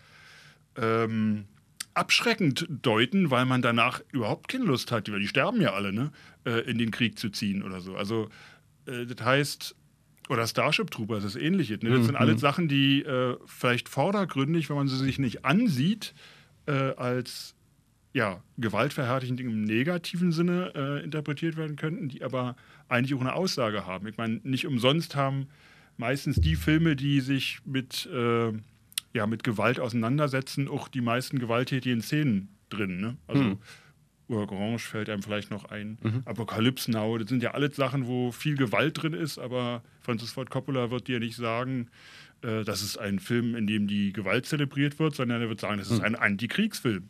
[0.77, 1.45] ähm,
[1.93, 6.11] abschreckend deuten, weil man danach überhaupt keine Lust hat, weil die sterben ja alle, ne?
[6.45, 7.95] Äh, in den Krieg zu ziehen oder so.
[7.95, 8.29] Also,
[8.85, 9.75] äh, das heißt.
[10.29, 11.81] Oder Starship Troopers, das ist ähnliches.
[11.81, 11.89] Ne?
[11.89, 16.13] Das sind alles Sachen, die äh, vielleicht vordergründig, wenn man sie sich nicht ansieht,
[16.67, 17.55] äh, als
[18.13, 22.55] ja, gewaltverherrlichend im negativen Sinne äh, interpretiert werden könnten, die aber
[22.87, 24.07] eigentlich auch eine Aussage haben.
[24.07, 25.47] Ich meine, nicht umsonst haben
[25.97, 28.51] meistens die Filme, die sich mit, äh,
[29.13, 32.99] ja, mit Gewalt auseinandersetzen, auch die meisten gewalttätigen Szenen drin.
[32.99, 33.17] Ne?
[33.27, 33.57] Also
[34.29, 35.97] Orange fällt einem vielleicht noch ein.
[36.25, 40.49] Apocalypse Now, das sind ja alles Sachen, wo viel Gewalt drin ist, aber Francis Ford
[40.49, 41.89] Coppola wird dir nicht sagen,
[42.41, 45.77] äh, das ist ein Film, in dem die Gewalt zelebriert wird, sondern er wird sagen,
[45.77, 47.09] das ist ein Antikriegsfilm.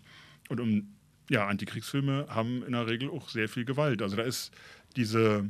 [0.50, 0.96] Und um,
[1.30, 4.02] ja, Antikriegsfilme haben in der Regel auch sehr viel Gewalt.
[4.02, 4.52] Also da ist
[4.96, 5.50] diese,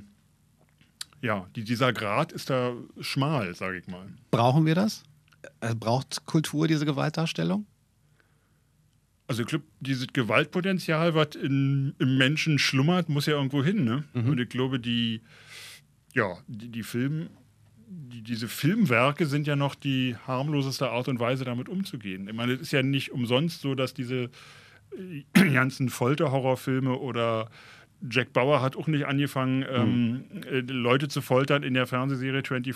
[1.22, 4.08] ja, die, dieser Grad ist da schmal, sage ich mal.
[4.32, 5.04] Brauchen wir das?
[5.62, 7.66] Äh, Braucht Kultur diese Gewaltdarstellung?
[9.30, 13.84] Also ich glaube, dieses Gewaltpotenzial, was in, im Menschen schlummert, muss ja irgendwo hin.
[13.84, 14.04] Ne?
[14.16, 15.22] Und ich glaube, die,
[16.16, 17.30] ja, die, die Film,
[17.88, 22.28] die, diese Filmwerke sind ja noch die harmloseste Art und Weise, damit umzugehen.
[22.28, 24.32] Ich meine, es ist ja nicht umsonst so, dass diese
[24.98, 27.52] äh, ganzen Folterhorrorfilme oder
[28.10, 32.74] Jack Bauer hat auch nicht angefangen, ähm, äh, Leute zu foltern in der Fernsehserie 24,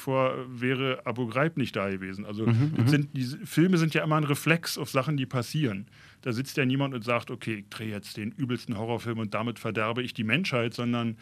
[0.48, 2.26] wäre Abu Ghraib nicht da gewesen.
[2.26, 5.88] Also das sind, diese Filme sind ja immer ein Reflex auf Sachen, die passieren.
[6.22, 9.60] Da sitzt ja niemand und sagt, okay, ich drehe jetzt den übelsten Horrorfilm und damit
[9.60, 11.18] verderbe ich die Menschheit, sondern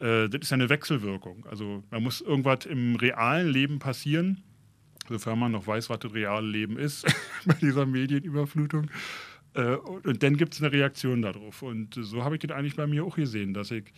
[0.00, 1.46] äh, das ist ja eine Wechselwirkung.
[1.48, 4.42] Also da muss irgendwas im realen Leben passieren,
[5.08, 7.06] sofern man noch weiß, was das reale Leben ist
[7.46, 8.90] bei dieser Medienüberflutung.
[9.54, 11.62] Äh, und, dann gibt es eine Reaktion darauf.
[11.62, 13.92] Und so habe ich das eigentlich bei mir auch gesehen, dass ich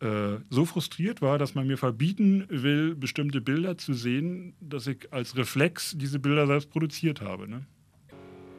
[0.00, 5.12] äh, so frustriert war, dass man mir verbieten will, bestimmte Bilder zu sehen, dass ich
[5.12, 7.48] als Reflex diese Bilder selbst produziert habe.
[7.48, 7.66] Ne?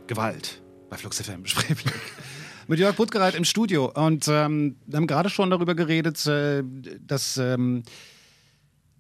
[0.08, 1.92] Gewalt bei Flux FM besprechen.
[2.68, 3.92] Mit Jörg Buttgereit im Studio.
[3.94, 6.64] Und ähm, wir haben gerade schon darüber geredet, äh,
[7.00, 7.84] dass ähm,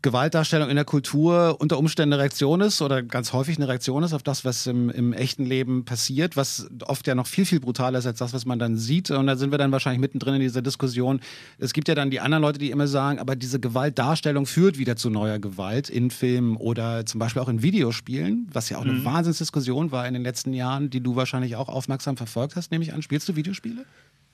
[0.05, 4.13] Gewaltdarstellung in der Kultur unter Umständen eine Reaktion ist oder ganz häufig eine Reaktion ist
[4.13, 7.97] auf das, was im, im echten Leben passiert, was oft ja noch viel, viel brutaler
[7.97, 9.09] ist als das, was man dann sieht.
[9.09, 11.21] Und da sind wir dann wahrscheinlich mittendrin in dieser Diskussion.
[11.57, 14.95] Es gibt ja dann die anderen Leute, die immer sagen, aber diese Gewaltdarstellung führt wieder
[14.95, 19.03] zu neuer Gewalt in Filmen oder zum Beispiel auch in Videospielen, was ja auch eine
[19.03, 22.93] Wahnsinnsdiskussion war in den letzten Jahren, die du wahrscheinlich auch aufmerksam verfolgt hast, nehme ich
[22.93, 23.01] an.
[23.01, 23.85] Spielst du Videospiele?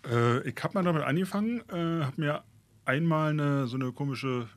[0.05, 2.43] Äh, ich habe mal damit angefangen, äh, habe mir
[2.83, 4.49] einmal eine, so eine komische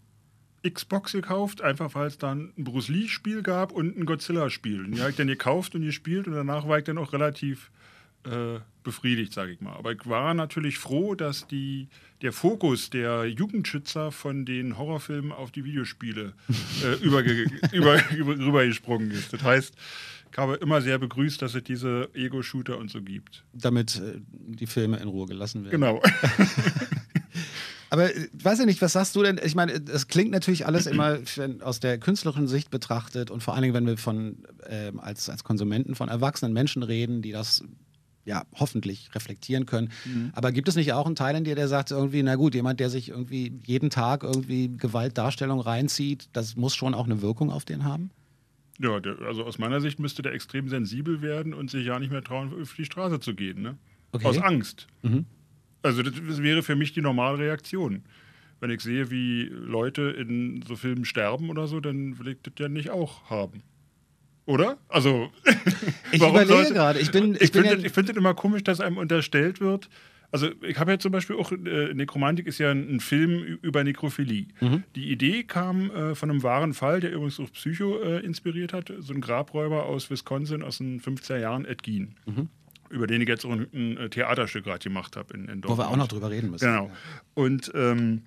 [0.68, 4.86] Xbox gekauft, einfach weil es dann ein Bruce Lee-Spiel gab und ein Godzilla-Spiel.
[4.90, 7.70] Die habe ich dann gekauft und gespielt und danach war ich dann auch relativ
[8.24, 9.74] äh, befriedigt, sage ich mal.
[9.74, 11.88] Aber ich war natürlich froh, dass die,
[12.22, 16.32] der Fokus der Jugendschützer von den Horrorfilmen auf die Videospiele
[16.82, 19.32] äh, überge über, über, rübergesprungen ist.
[19.32, 19.74] Das heißt,
[20.30, 23.44] ich habe immer sehr begrüßt, dass es diese Ego-Shooter und so gibt.
[23.52, 25.72] Damit äh, die Filme in Ruhe gelassen werden.
[25.72, 26.02] Genau.
[27.94, 29.40] Aber äh, weiß ja nicht, was sagst du denn?
[29.44, 33.54] Ich meine, es klingt natürlich alles immer wenn, aus der künstlerischen Sicht betrachtet und vor
[33.54, 37.62] allen Dingen, wenn wir von ähm, als, als Konsumenten von erwachsenen Menschen reden, die das
[38.24, 39.92] ja hoffentlich reflektieren können.
[40.32, 42.80] Aber gibt es nicht auch einen Teil in dir, der sagt irgendwie, na gut, jemand,
[42.80, 47.64] der sich irgendwie jeden Tag irgendwie Gewaltdarstellung reinzieht, das muss schon auch eine Wirkung auf
[47.64, 48.10] den haben?
[48.80, 52.10] Ja, der, also aus meiner Sicht müsste der extrem sensibel werden und sich ja nicht
[52.10, 53.62] mehr trauen, auf die Straße zu gehen.
[53.62, 53.76] Ne?
[54.10, 54.26] Okay.
[54.26, 54.88] Aus Angst.
[55.02, 55.26] Mhm.
[55.84, 58.02] Also das, wäre für mich die normale Reaktion.
[58.58, 62.54] Wenn ich sehe, wie Leute in so Filmen sterben oder so, dann will ich das
[62.58, 63.62] ja nicht auch haben.
[64.46, 64.78] Oder?
[64.88, 65.30] Also.
[66.12, 67.00] Ich überlege gerade.
[67.00, 69.88] Ich bin, Ich, ich finde ja, finde es immer komisch, dass einem unterstellt wird.
[70.30, 73.82] Also, ich habe ja zum Beispiel auch, äh, Nekromantik ist ja ein, ein Film über
[73.82, 74.46] Nekrophilie.
[74.60, 74.84] Mhm.
[74.94, 78.92] Die Idee kam äh, von einem wahren Fall, der übrigens auch Psycho äh, inspiriert hat.
[79.00, 82.14] So ein Grabräuber aus Wisconsin aus den 50er Jahren, Ed Gein.
[82.94, 85.64] Über den ich jetzt auch ein, ein äh, Theaterstück gerade gemacht habe in, in Mhm.
[85.64, 85.88] wo wir Dortmund.
[85.90, 86.64] auch noch drüber reden müssen.
[86.66, 86.90] Genau.
[87.34, 88.22] Und ähm,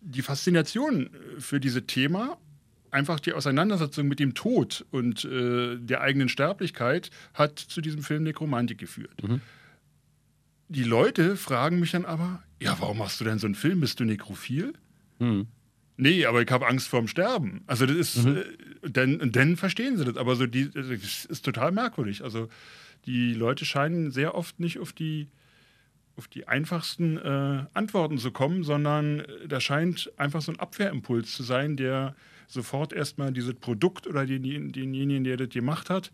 [0.00, 2.36] die Faszination äh, für dieses Thema,
[2.90, 8.24] einfach die Auseinandersetzung mit dem Tod und äh, der eigenen Sterblichkeit, hat zu diesem Film
[8.24, 9.22] Nekromantik geführt.
[10.68, 13.80] Die Leute fragen mich dann aber, ja, warum machst du denn so einen Film?
[13.80, 14.72] Bist du nekrophil?
[15.18, 15.46] Hm.
[15.96, 17.62] Nee, aber ich habe Angst vorm Sterben.
[17.66, 18.44] Also das ist, äh,
[18.82, 20.16] dann, dann verstehen sie das.
[20.16, 22.24] Aber so die, das ist total merkwürdig.
[22.24, 22.48] Also
[23.06, 25.28] die Leute scheinen sehr oft nicht auf die,
[26.16, 31.32] auf die einfachsten äh, Antworten zu kommen, sondern äh, da scheint einfach so ein Abwehrimpuls
[31.32, 32.14] zu sein, der
[32.46, 36.12] sofort erstmal dieses Produkt oder den, denjenigen, der das gemacht hat,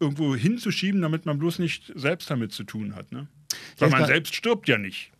[0.00, 3.12] irgendwo hinzuschieben, damit man bloß nicht selbst damit zu tun hat.
[3.12, 3.28] Ne?
[3.78, 5.12] Weil man selbst stirbt ja nicht.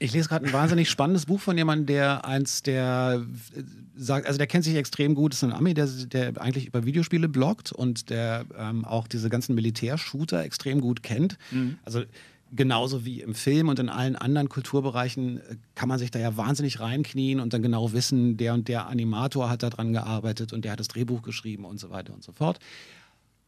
[0.00, 3.24] Ich lese gerade ein wahnsinnig spannendes Buch von jemandem, der eins der
[3.56, 3.62] äh,
[3.96, 7.28] sagt, also der kennt sich extrem gut, ist ein Ami, der, der eigentlich über Videospiele
[7.28, 11.38] bloggt und der ähm, auch diese ganzen Militärshooter extrem gut kennt.
[11.52, 11.78] Mhm.
[11.84, 12.02] Also
[12.50, 16.36] genauso wie im Film und in allen anderen Kulturbereichen äh, kann man sich da ja
[16.36, 20.72] wahnsinnig reinknien und dann genau wissen, der und der Animator hat daran gearbeitet und der
[20.72, 22.58] hat das Drehbuch geschrieben und so weiter und so fort.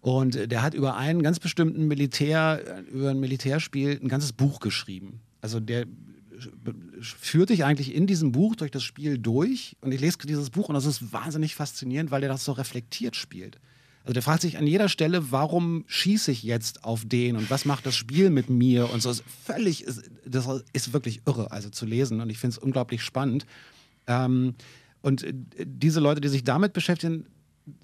[0.01, 4.61] Und der hat über einen ganz bestimmten Militär, äh, über ein Militärspiel ein ganzes Buch
[4.61, 5.21] geschrieben.
[5.41, 5.87] Also der
[7.01, 9.77] führt dich eigentlich in diesem Buch durch das Spiel durch.
[9.81, 13.17] Und ich lese dieses Buch und das ist wahnsinnig faszinierend, weil der das so reflektiert
[13.17, 13.59] spielt.
[14.05, 17.65] Also der fragt sich an jeder Stelle, warum schieße ich jetzt auf den und was
[17.65, 19.13] macht das Spiel mit mir und so.
[19.45, 19.85] Völlig,
[20.25, 23.47] das ist wirklich irre, also zu lesen und ich finde es unglaublich spannend.
[24.07, 24.55] Ähm,
[25.03, 27.27] und äh, diese Leute, die sich damit beschäftigen,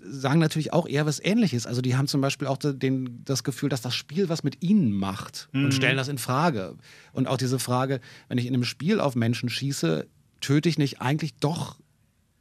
[0.00, 1.66] sagen natürlich auch eher was Ähnliches.
[1.66, 4.92] Also die haben zum Beispiel auch den, das Gefühl, dass das Spiel was mit ihnen
[4.92, 5.64] macht mhm.
[5.64, 6.76] und stellen das in Frage.
[7.12, 10.06] Und auch diese Frage, wenn ich in einem Spiel auf Menschen schieße,
[10.40, 11.78] töte ich nicht eigentlich doch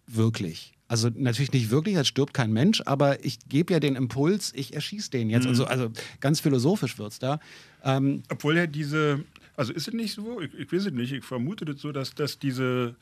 [0.06, 0.74] wirklich?
[0.88, 4.74] Also natürlich nicht wirklich, es stirbt kein Mensch, aber ich gebe ja den Impuls, ich
[4.74, 5.46] erschieße den jetzt.
[5.46, 5.52] Mhm.
[5.52, 7.40] Also, also ganz philosophisch wird es da.
[7.84, 9.24] Ähm, Obwohl ja diese,
[9.56, 12.14] also ist es nicht so, ich, ich weiß es nicht, ich vermute das so, dass,
[12.14, 12.96] dass diese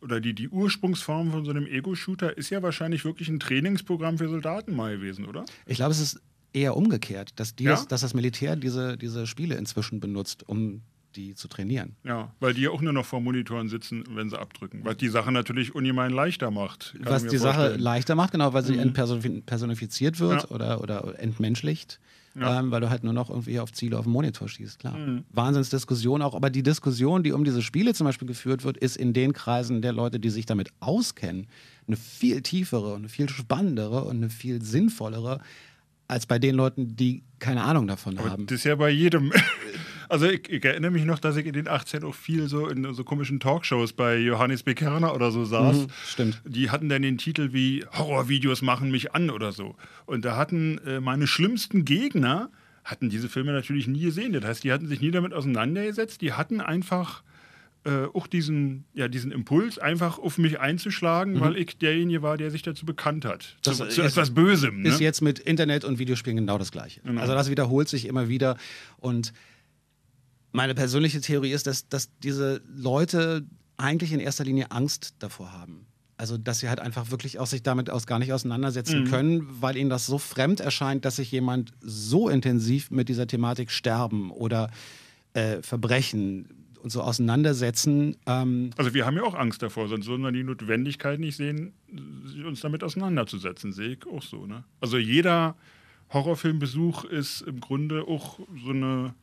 [0.00, 4.28] oder die, die Ursprungsform von so einem Ego-Shooter ist ja wahrscheinlich wirklich ein Trainingsprogramm für
[4.28, 5.44] Soldaten mal gewesen, oder?
[5.66, 6.20] Ich glaube, es ist
[6.52, 7.82] eher umgekehrt, dass, die, ja?
[7.88, 10.82] dass das Militär diese, diese Spiele inzwischen benutzt, um
[11.16, 11.96] die zu trainieren.
[12.04, 14.80] Ja, weil die ja auch nur noch vor Monitoren sitzen, wenn sie abdrücken.
[14.84, 16.94] Was die Sache natürlich ungemein leichter macht.
[17.00, 17.40] Was die vorstellen.
[17.40, 18.80] Sache leichter macht, genau, weil sie mhm.
[18.80, 20.48] entpersonifiziert wird ja.
[20.50, 22.00] oder, oder entmenschlicht.
[22.36, 22.58] Ja.
[22.58, 24.96] Ähm, weil du halt nur noch irgendwie auf Ziele auf dem Monitor schießt, klar.
[24.96, 25.24] Mhm.
[25.30, 29.12] Wahnsinnsdiskussion auch, aber die Diskussion, die um diese Spiele zum Beispiel geführt wird, ist in
[29.12, 31.46] den Kreisen der Leute, die sich damit auskennen,
[31.86, 35.40] eine viel tiefere, eine viel spannendere und eine viel sinnvollere
[36.08, 38.46] als bei den Leuten, die keine Ahnung davon aber haben.
[38.46, 39.32] Das ist ja bei jedem.
[40.14, 42.94] Also ich, ich, erinnere mich noch, dass ich in den 18 auch viel so in
[42.94, 45.76] so komischen Talkshows bei Johannes Bekerner oder so saß.
[45.76, 46.42] Mhm, stimmt.
[46.46, 49.74] Die hatten dann den Titel wie Horrorvideos machen mich an oder so.
[50.06, 52.48] Und da hatten äh, meine schlimmsten Gegner
[52.84, 54.32] hatten diese Filme natürlich nie gesehen.
[54.34, 56.20] Das heißt, die hatten sich nie damit auseinandergesetzt.
[56.20, 57.24] Die hatten einfach
[57.82, 61.40] äh, auch diesen, ja, diesen Impuls, einfach auf mich einzuschlagen, mhm.
[61.40, 63.56] weil ich derjenige war, der sich dazu bekannt hat.
[63.64, 64.82] Das zu, zu etwas Bösem.
[64.82, 64.90] Ne?
[64.90, 67.00] Ist jetzt mit Internet und Videospielen genau das Gleiche.
[67.00, 67.20] Genau.
[67.20, 68.56] Also das wiederholt sich immer wieder.
[68.98, 69.32] Und
[70.54, 73.44] meine persönliche Theorie ist, dass, dass diese Leute
[73.76, 75.86] eigentlich in erster Linie Angst davor haben.
[76.16, 79.08] Also, dass sie halt einfach wirklich auch sich damit aus gar nicht auseinandersetzen mhm.
[79.08, 83.72] können, weil ihnen das so fremd erscheint, dass sich jemand so intensiv mit dieser Thematik
[83.72, 84.70] Sterben oder
[85.32, 86.48] äh, Verbrechen
[86.80, 88.16] und so auseinandersetzen.
[88.26, 91.72] Ähm also wir haben ja auch Angst davor, sonst würden wir die Notwendigkeit nicht sehen,
[92.46, 94.46] uns damit auseinanderzusetzen, sehe ich auch so.
[94.46, 94.62] Ne?
[94.80, 95.56] Also jeder
[96.12, 99.14] Horrorfilmbesuch ist im Grunde auch so eine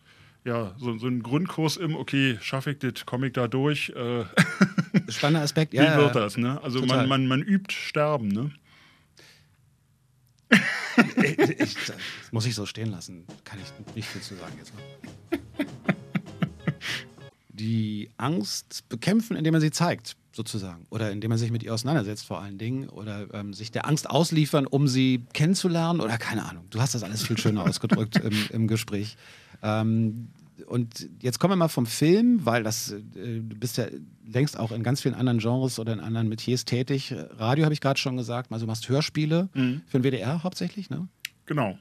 [0.43, 3.89] ja, so, so ein Grundkurs im, okay, schaffe ich das, komme ich da durch.
[3.89, 4.25] Äh,
[5.10, 5.84] Spannender Aspekt, ja.
[5.84, 6.62] Wie wird das, ne?
[6.63, 8.51] Also man, man, man übt Sterben, ne?
[10.51, 11.95] ich, ich, das
[12.32, 13.25] muss ich so stehen lassen.
[13.43, 14.73] Kann ich nicht viel zu sagen jetzt.
[17.49, 20.88] die Angst bekämpfen, indem man sie zeigt, sozusagen.
[20.89, 22.89] Oder indem man sich mit ihr auseinandersetzt, vor allen Dingen.
[22.89, 26.01] Oder ähm, sich der Angst ausliefern, um sie kennenzulernen.
[26.01, 26.65] Oder keine Ahnung.
[26.71, 29.17] Du hast das alles viel schöner ausgedrückt im, im Gespräch.
[29.62, 30.30] Ähm,
[30.67, 33.88] und jetzt kommen wir mal vom Film, weil das, äh, du bist ja
[34.26, 37.13] längst auch in ganz vielen anderen Genres oder in anderen Metiers tätig.
[37.32, 39.82] Radio habe ich gerade schon gesagt, also du machst Hörspiele mhm.
[39.88, 41.08] für den WDR hauptsächlich, ne?
[41.45, 41.78] Genau.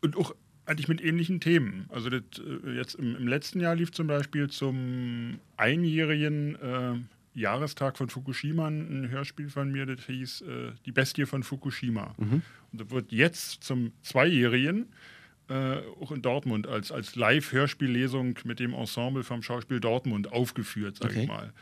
[0.00, 1.86] Und auch eigentlich mit ähnlichen Themen.
[1.88, 7.96] Also das, äh, jetzt im, im, letzten Jahr lief zum Beispiel zum einjährigen äh, Jahrestag
[7.96, 12.14] von Fukushima ein Hörspiel von mir, das hieß äh, Die Bestie von Fukushima.
[12.18, 12.42] Mhm.
[12.72, 14.86] Und das wird jetzt zum zweijährigen
[15.50, 21.10] äh, auch in Dortmund als, als Live-Hörspiellesung mit dem Ensemble vom Schauspiel Dortmund aufgeführt, sag
[21.10, 21.22] okay.
[21.22, 21.52] ich mal.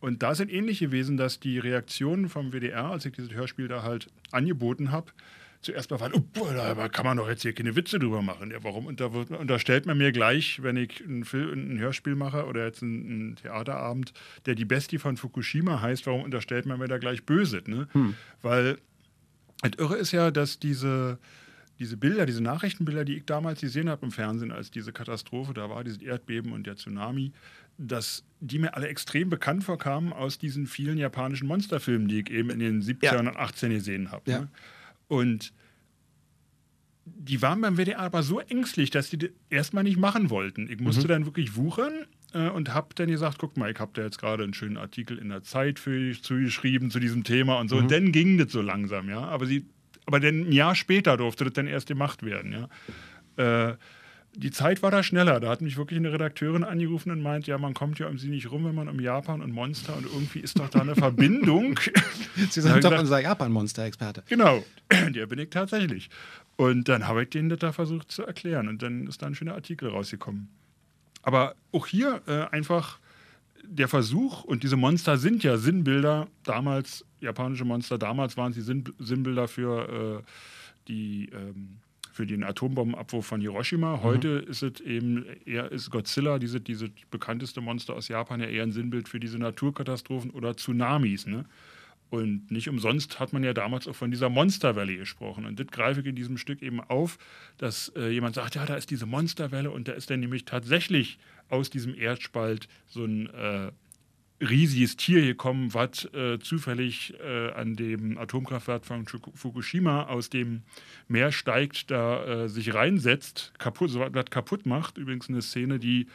[0.00, 3.82] Und da sind ähnlich gewesen, dass die Reaktionen vom WDR, als ich dieses Hörspiel da
[3.82, 5.12] halt angeboten habe,
[5.60, 8.50] zuerst mal waren, oh, da kann man doch jetzt hier keine Witze drüber machen.
[8.50, 12.14] Ja, warum und da wird, unterstellt man mir gleich, wenn ich ein, Film, ein Hörspiel
[12.14, 14.14] mache oder jetzt einen, Theaterabend,
[14.46, 17.62] der die Bestie von Fukushima heißt, warum unterstellt man mir da gleich böse?
[17.66, 17.88] Ne?
[17.92, 18.14] Hm.
[18.40, 18.78] Weil
[19.60, 21.18] das Irre ist ja, dass diese
[21.80, 25.70] diese Bilder, diese Nachrichtenbilder, die ich damals gesehen habe im Fernsehen, als diese Katastrophe da
[25.70, 27.32] war, dieses Erdbeben und der Tsunami,
[27.78, 32.50] dass die mir alle extrem bekannt vorkamen aus diesen vielen japanischen Monsterfilmen, die ich eben
[32.50, 33.18] in den 17 ja.
[33.18, 34.30] und 18 gesehen habe.
[34.30, 34.40] Ja.
[34.40, 34.48] Ne?
[35.08, 35.54] Und
[37.06, 40.70] die waren beim WDR aber so ängstlich, dass die das erstmal nicht machen wollten.
[40.70, 41.08] Ich musste mhm.
[41.08, 44.44] dann wirklich wuchern äh, und habe dann gesagt, guck mal, ich habe da jetzt gerade
[44.44, 47.76] einen schönen Artikel in der Zeit für zugeschrieben zu diesem Thema und so.
[47.76, 47.82] Mhm.
[47.82, 49.20] Und dann ging das so langsam, ja.
[49.22, 49.64] Aber sie,
[50.10, 52.68] aber dann ein Jahr später durfte das dann erst gemacht werden,
[53.36, 53.70] ja.
[53.70, 53.76] Äh,
[54.34, 55.40] die Zeit war da schneller.
[55.40, 58.28] Da hat mich wirklich eine Redakteurin angerufen und meint, ja, man kommt ja um sie
[58.28, 61.78] nicht rum, wenn man um Japan und Monster und irgendwie ist doch da eine Verbindung.
[62.36, 64.22] Sie sind doch gedacht, unser Japan-Monster-Experte.
[64.28, 64.64] Genau,
[65.08, 66.10] der bin ich tatsächlich.
[66.56, 69.34] Und dann habe ich denen das da versucht zu erklären und dann ist da ein
[69.34, 70.48] schöner Artikel rausgekommen.
[71.22, 72.98] Aber auch hier äh, einfach
[73.64, 78.84] der Versuch, und diese Monster sind ja Sinnbilder, damals, japanische Monster, damals waren sie Sinn,
[78.98, 80.22] Sinnbilder für, äh,
[80.88, 81.78] die, ähm,
[82.12, 84.00] für den Atombombenabwurf von Hiroshima.
[84.02, 88.62] Heute ist es eben eher ist Godzilla, diese, diese bekannteste Monster aus Japan, ja eher
[88.62, 91.26] ein Sinnbild für diese Naturkatastrophen oder Tsunamis.
[91.26, 91.44] Ne?
[92.10, 95.46] Und nicht umsonst hat man ja damals auch von dieser Monsterwelle gesprochen.
[95.46, 97.18] Und das greife ich in diesem Stück eben auf,
[97.56, 101.18] dass äh, jemand sagt, ja, da ist diese Monsterwelle und da ist dann nämlich tatsächlich
[101.48, 103.70] aus diesem Erdspalt so ein äh,
[104.40, 110.62] riesiges Tier gekommen, was äh, zufällig äh, an dem Atomkraftwerk von Fuku- Fukushima aus dem
[111.08, 114.98] Meer steigt, da äh, sich reinsetzt, kaputt, so was kaputt macht.
[114.98, 116.06] Übrigens eine Szene, die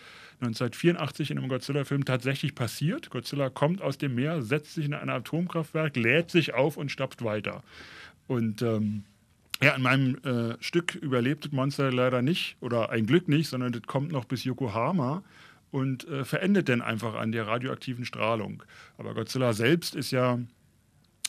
[0.42, 3.10] 1984 in einem Godzilla-Film tatsächlich passiert.
[3.10, 7.24] Godzilla kommt aus dem Meer, setzt sich in ein Atomkraftwerk, lädt sich auf und stapft
[7.24, 7.64] weiter.
[8.28, 9.04] Und ähm,
[9.62, 13.72] ja, in meinem äh, Stück überlebt das Monster leider nicht oder ein Glück nicht, sondern
[13.72, 15.24] das kommt noch bis Yokohama
[15.76, 18.64] und äh, verendet dann einfach an der radioaktiven Strahlung.
[18.98, 20.40] Aber Godzilla selbst ist ja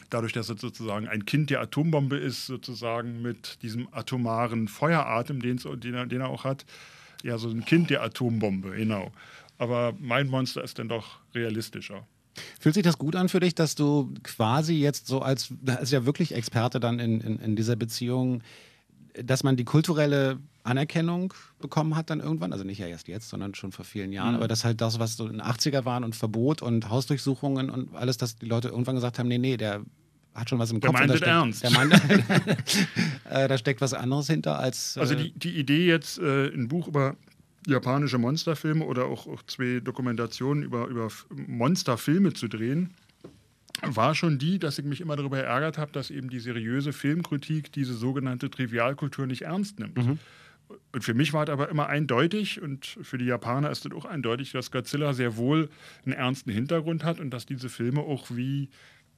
[0.08, 5.58] dadurch, dass es sozusagen ein Kind der Atombombe ist, sozusagen mit diesem atomaren Feueratem, den,
[5.94, 6.64] er, den er auch hat,
[7.24, 9.10] ja, so ein Kind der Atombombe, genau.
[9.58, 12.06] Aber mein Monster ist dann doch realistischer.
[12.60, 16.06] Fühlt sich das gut an für dich, dass du quasi jetzt so als, als ja
[16.06, 18.42] wirklich Experte dann in, in, in dieser Beziehung,
[19.24, 23.54] dass man die kulturelle Anerkennung bekommen hat dann irgendwann, also nicht ja erst jetzt, sondern
[23.54, 24.36] schon vor vielen Jahren, Mhm.
[24.36, 27.94] aber das halt das, was so in den 80er waren und Verbot und Hausdurchsuchungen und
[27.94, 29.82] alles, dass die Leute irgendwann gesagt haben, nee, nee, der
[30.34, 30.98] hat schon was im Der Kopf.
[30.98, 31.62] meint und da steckt, ernst.
[31.62, 31.92] Der meint,
[33.30, 34.96] äh, da steckt was anderes hinter als.
[34.96, 37.16] Äh, Also die, die Idee jetzt, äh, ein Buch über
[37.66, 41.08] japanische Monsterfilme oder auch, auch zwei Dokumentationen über, über
[41.46, 42.90] Monsterfilme zu drehen,
[43.82, 47.72] war schon die, dass ich mich immer darüber ärgert habe, dass eben die seriöse Filmkritik
[47.72, 49.98] diese sogenannte Trivialkultur nicht ernst nimmt.
[50.92, 54.04] Und für mich war es aber immer eindeutig und für die Japaner ist es auch
[54.04, 55.68] eindeutig, dass Godzilla sehr wohl
[56.04, 58.70] einen ernsten Hintergrund hat und dass diese Filme auch wie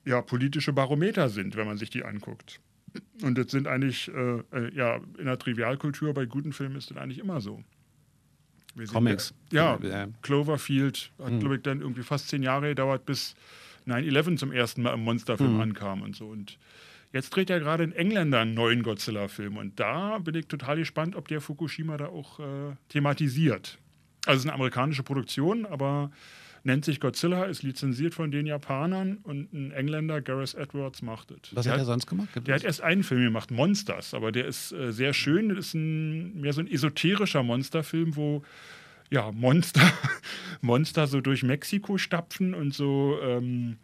[0.04, 2.60] ja, politische Barometer sind, wenn man sich die anguckt.
[3.22, 6.96] Und das sind eigentlich, äh, äh, ja, in der Trivialkultur bei guten Filmen ist das
[6.96, 7.62] eigentlich immer so.
[8.86, 9.34] Comics.
[9.52, 10.08] Ja, Ja.
[10.22, 13.34] Cloverfield hat, glaube ich, dann irgendwie fast zehn Jahre gedauert, bis
[13.88, 16.26] 9-11 zum ersten Mal im Monsterfilm ankam und so.
[16.26, 16.58] Und
[17.12, 19.56] jetzt dreht ja gerade ein Engländer einen neuen Godzilla-Film.
[19.56, 23.78] Und da bin ich total gespannt, ob der Fukushima da auch äh, thematisiert.
[24.26, 26.10] Also es ist eine amerikanische Produktion, aber
[26.64, 31.54] nennt sich Godzilla, ist lizenziert von den Japanern und ein Engländer, Gareth Edwards, macht es.
[31.54, 32.28] was Der hat er sonst gemacht?
[32.46, 35.48] der hat erst einen Film gemacht, Monsters, aber der ist äh, sehr schön.
[35.48, 38.42] Das ist ein, mehr so ein esoterischer Monsterfilm, wo
[39.10, 39.92] ja, Monster,
[40.60, 43.78] Monster so durch Mexiko stapfen und so ähm,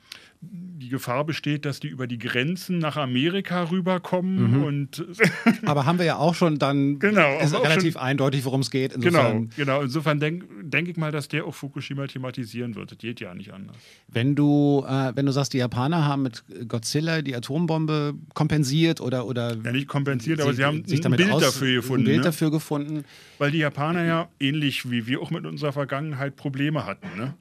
[0.50, 5.04] die Gefahr besteht, dass die über die Grenzen nach Amerika rüberkommen und
[5.64, 6.98] Aber haben wir ja auch schon dann.
[6.98, 8.92] Genau, Ist relativ schon- eindeutig, worum es geht.
[8.94, 9.80] genau, Insofern, genau.
[9.82, 12.90] Insofern denke denk ich mal, dass der auch Fukushima thematisieren wird.
[12.90, 13.76] Das geht ja nicht anders.
[14.08, 19.26] Wenn du, äh, wenn du sagst, die Japaner haben mit Godzilla die Atombombe kompensiert oder.
[19.26, 22.02] oder Ja, nicht kompensiert, aber sie haben sich ein damit Bild aus- dafür gefunden.
[22.02, 22.24] Ein Bild ne?
[22.24, 23.04] dafür gefunden.
[23.38, 27.06] Weil die Japaner ja ähnlich wie wir auch mit unserer Vergangenheit Probleme hatten.
[27.16, 27.34] Ne?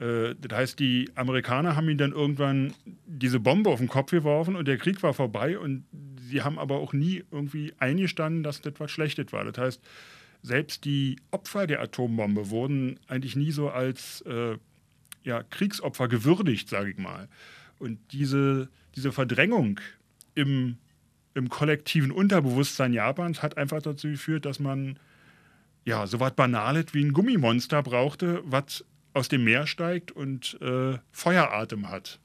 [0.00, 2.74] Äh, Das heißt, die Amerikaner haben ihnen dann irgendwann
[3.06, 5.84] diese Bombe auf den Kopf geworfen und der Krieg war vorbei und
[6.28, 9.44] sie haben aber auch nie irgendwie eingestanden, dass das was Schlechtes war.
[9.44, 9.82] Das heißt,
[10.42, 14.56] selbst die Opfer der Atombombe wurden eigentlich nie so als äh,
[15.22, 17.28] ja, Kriegsopfer gewürdigt, sage ich mal.
[17.78, 19.80] Und diese, diese Verdrängung
[20.34, 20.78] im,
[21.34, 24.98] im kollektiven Unterbewusstsein Japans hat einfach dazu geführt, dass man
[25.84, 30.98] ja, so was Banales wie ein Gummimonster brauchte, was aus dem Meer steigt und äh,
[31.12, 32.18] Feueratem hat.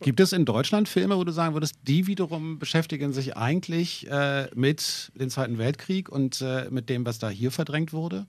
[0.00, 4.48] Gibt es in Deutschland Filme, wo du sagen würdest, die wiederum beschäftigen sich eigentlich äh,
[4.54, 8.26] mit dem Zweiten Weltkrieg und äh, mit dem, was da hier verdrängt wurde?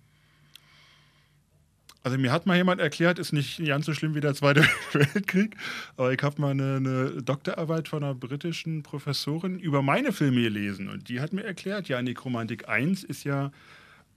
[2.03, 5.55] Also mir hat mal jemand erklärt, ist nicht ganz so schlimm wie der Zweite Weltkrieg,
[5.97, 10.89] aber ich habe mal eine, eine Doktorarbeit von einer britischen Professorin über meine Filme gelesen
[10.89, 13.51] und die hat mir erklärt, ja, Nekromantik 1 ist ja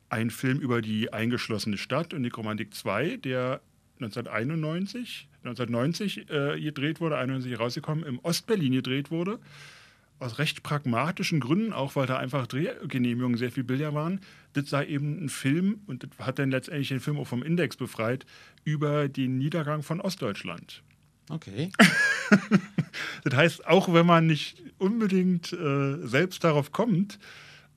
[0.09, 3.61] ein Film über die eingeschlossene Stadt und Nekromantik 2, der
[4.01, 9.39] 1991, 1990 äh, gedreht wurde, 91 rausgekommen, im Ostberlin gedreht wurde.
[10.21, 14.21] aus recht pragmatischen Gründen, auch weil da einfach Drehgenehmigungen sehr viel billiger waren,
[14.55, 17.77] das sei eben ein Film, und das hat dann letztendlich den Film auch vom Index
[17.77, 18.25] befreit,
[18.65, 20.83] über den Niedergang von Ostdeutschland.
[21.31, 21.71] Okay.
[23.25, 27.19] das heißt, auch wenn man nicht unbedingt äh, selbst darauf kommt,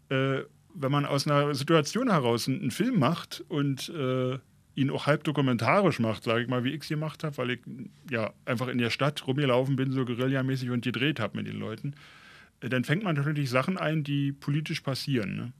[0.09, 0.41] äh,
[0.73, 4.37] wenn man aus einer Situation heraus einen, einen Film macht und äh,
[4.77, 7.59] ihn auch halb dokumentarisch macht, sage ich mal, wie ich es gemacht habe, weil ich
[8.11, 11.95] ja einfach in der Stadt rumgelaufen bin, so guerillamäßig und gedreht habe mit den Leuten,
[12.61, 15.35] äh, dann fängt man natürlich Sachen ein, die politisch passieren.
[15.35, 15.53] Ne?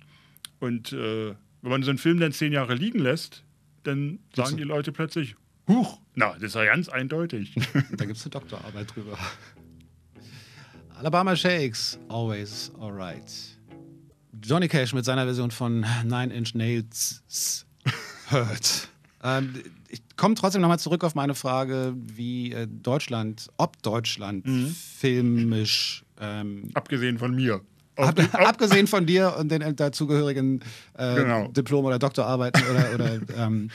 [0.60, 3.44] Und äh, wenn man so einen Film dann zehn Jahre liegen lässt,
[3.84, 5.36] dann sagen die Leute plötzlich,
[5.68, 7.56] Huch, na, das ist ja ganz eindeutig.
[7.92, 9.18] da gibt es eine Doktorarbeit drüber.
[10.96, 13.58] Alabama Shakes, always alright.
[14.44, 17.66] Johnny Cash mit seiner Version von Nine Inch Nails
[18.30, 18.90] hört.
[19.28, 19.54] Ähm,
[19.90, 24.68] ich komme trotzdem nochmal zurück auf meine Frage, wie äh, Deutschland, ob Deutschland mhm.
[24.68, 26.04] filmisch.
[26.20, 27.62] Ähm, Abgesehen von mir.
[27.96, 30.62] Ab, abgesehen von dir und den dazugehörigen
[30.98, 31.48] äh, genau.
[31.50, 32.94] Diplom- oder Doktorarbeiten oder.
[32.94, 33.70] oder ähm,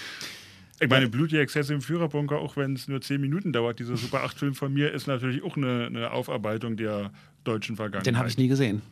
[0.81, 4.25] ich meine, Blut Exzesse im Führerbunker, auch wenn es nur zehn Minuten dauert, dieser Super
[4.25, 7.13] 8-Film von mir, ist natürlich auch eine, eine Aufarbeitung der
[7.45, 8.07] deutschen Vergangenheit.
[8.07, 8.83] Den habe ich nie gesehen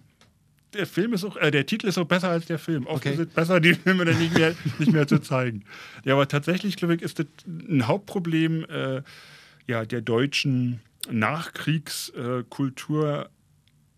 [0.74, 2.86] der Film ist auch, äh, der Titel ist auch besser als der Film.
[2.86, 3.14] Oft okay.
[3.14, 5.64] ist es besser, die Filme dann nicht mehr, nicht mehr zu zeigen.
[6.04, 9.02] Ja, aber tatsächlich, glaube ich, ist das ein Hauptproblem äh,
[9.66, 13.28] ja, der deutschen Nachkriegskultur.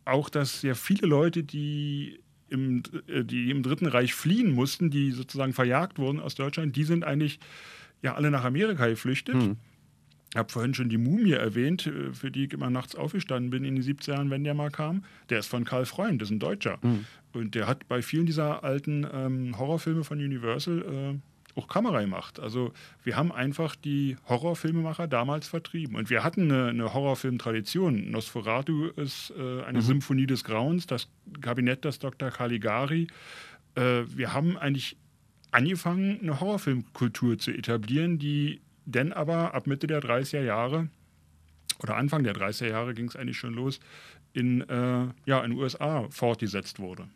[0.04, 2.18] Auch, dass sehr viele Leute, die
[2.48, 6.84] im, äh, die im Dritten Reich fliehen mussten, die sozusagen verjagt wurden aus Deutschland, die
[6.84, 7.38] sind eigentlich
[8.02, 9.34] ja alle nach Amerika geflüchtet.
[9.34, 9.56] Hm.
[10.33, 13.64] Ich habe vorhin schon die Mumie erwähnt, äh, für die ich immer nachts aufgestanden bin
[13.64, 15.05] in den 70er Jahren, wenn der mal kam.
[15.28, 16.78] Der ist von Karl Freund, das ist ein Deutscher.
[16.80, 17.05] Mhm.
[17.35, 20.83] Und der hat bei vielen dieser alten ähm, Horrorfilme von Universal
[21.14, 22.41] äh, auch Kamera gemacht.
[22.41, 22.72] Also
[23.05, 25.97] wir haben einfach die Horrorfilmemacher damals vertrieben.
[25.97, 28.11] Und wir hatten eine, eine Horrorfilmtradition.
[28.11, 29.83] Nosferatu ist äh, eine mhm.
[29.83, 31.09] Symphonie des Grauens, das
[31.43, 32.30] Kabinett des Dr.
[32.30, 33.07] Caligari.
[33.74, 34.97] Äh, wir haben eigentlich
[35.51, 40.89] angefangen, eine Horrorfilmkultur zu etablieren, die denn aber ab Mitte der 30er Jahre
[41.83, 43.80] oder Anfang der 30er Jahre ging es eigentlich schon los,
[44.33, 47.09] in, äh, ja, in den USA fortgesetzt wurde.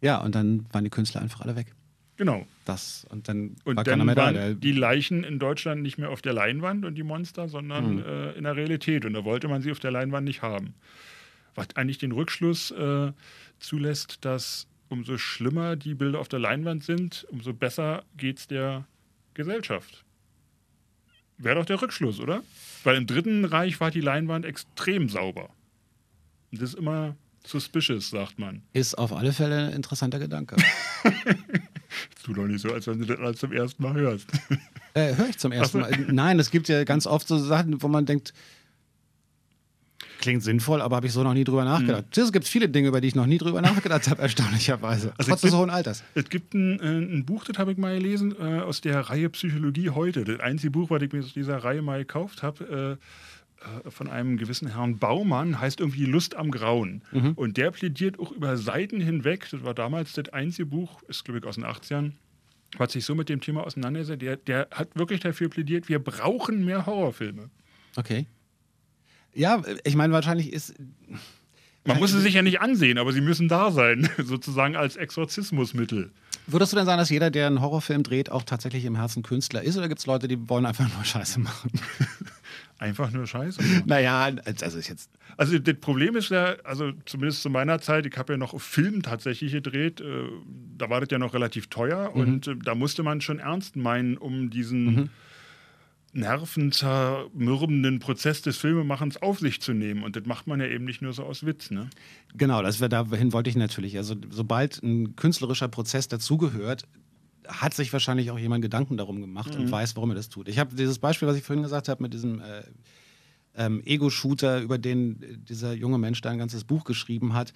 [0.00, 1.74] Ja, und dann waren die Künstler einfach alle weg.
[2.16, 2.46] Genau.
[2.64, 4.52] Das, und dann und war dann mehr waren da.
[4.52, 8.04] die Leichen in Deutschland nicht mehr auf der Leinwand und die Monster, sondern mhm.
[8.04, 9.04] äh, in der Realität.
[9.04, 10.74] Und da wollte man sie auf der Leinwand nicht haben.
[11.54, 13.12] Was eigentlich den Rückschluss äh,
[13.58, 18.86] zulässt, dass umso schlimmer die Bilder auf der Leinwand sind, umso besser geht es der
[19.34, 20.04] Gesellschaft.
[21.42, 22.42] Wäre doch der Rückschluss, oder?
[22.84, 25.50] Weil im Dritten Reich war die Leinwand extrem sauber.
[26.52, 28.62] Und das ist immer suspicious, sagt man.
[28.72, 30.56] Ist auf alle Fälle ein interessanter Gedanke.
[32.24, 34.28] tu doch nicht so, als wenn du das zum ersten Mal hörst.
[34.94, 35.90] Äh, Höre ich zum ersten Mal.
[36.08, 38.34] Nein, es gibt ja ganz oft so Sachen, wo man denkt,
[40.22, 42.04] Klingt sinnvoll, aber habe ich so noch nie drüber nachgedacht.
[42.16, 42.22] Mhm.
[42.22, 45.12] Es gibt viele Dinge, über die ich noch nie drüber nachgedacht habe, erstaunlicherweise.
[45.18, 46.04] Also Trotz des hohen Alters.
[46.14, 49.28] Es gibt ein, äh, ein Buch, das habe ich mal gelesen, äh, aus der Reihe
[49.30, 50.22] Psychologie heute.
[50.22, 52.98] Das einzige Buch, was ich mir aus dieser Reihe mal gekauft habe.
[52.98, 53.06] Äh,
[53.90, 57.02] von einem gewissen Herrn Baumann, heißt irgendwie Lust am Grauen.
[57.12, 57.32] Mhm.
[57.34, 61.38] Und der plädiert auch über Seiten hinweg, das war damals das einzige Buch, ist glaube
[61.38, 62.10] ich aus den 80ern,
[62.76, 66.64] was sich so mit dem Thema auseinandersetzt, der, der hat wirklich dafür plädiert, wir brauchen
[66.64, 67.50] mehr Horrorfilme.
[67.94, 68.26] Okay.
[69.34, 70.74] Ja, ich meine, wahrscheinlich ist.
[71.84, 76.12] Man muss sie sich ja nicht ansehen, aber sie müssen da sein, sozusagen als Exorzismusmittel.
[76.46, 79.62] Würdest du denn sagen, dass jeder, der einen Horrorfilm dreht, auch tatsächlich im Herzen Künstler
[79.62, 79.76] ist?
[79.76, 81.70] Oder gibt es Leute, die wollen einfach nur Scheiße machen?
[82.78, 83.60] einfach nur Scheiße?
[83.86, 84.30] Naja,
[84.60, 85.10] also ist jetzt.
[85.36, 89.02] Also das Problem ist ja, also zumindest zu meiner Zeit, ich habe ja noch Film
[89.02, 90.28] tatsächlich gedreht, äh,
[90.78, 92.20] da war das ja noch relativ teuer mhm.
[92.20, 94.84] und äh, da musste man schon ernst meinen, um diesen.
[94.84, 95.10] Mhm
[96.12, 100.02] nervenzermürbenden Prozess des Filmemachens auf sich zu nehmen.
[100.02, 101.70] Und das macht man ja eben nicht nur so aus Witz.
[101.70, 101.88] Ne?
[102.34, 103.96] Genau, das, dahin wollte ich natürlich.
[103.96, 106.86] Also sobald ein künstlerischer Prozess dazugehört,
[107.48, 109.62] hat sich wahrscheinlich auch jemand Gedanken darum gemacht mhm.
[109.62, 110.48] und weiß, warum er das tut.
[110.48, 112.62] Ich habe dieses Beispiel, was ich vorhin gesagt habe, mit diesem äh,
[113.54, 117.52] ähm, Ego-Shooter, über den dieser junge Mensch da ein ganzes Buch geschrieben hat.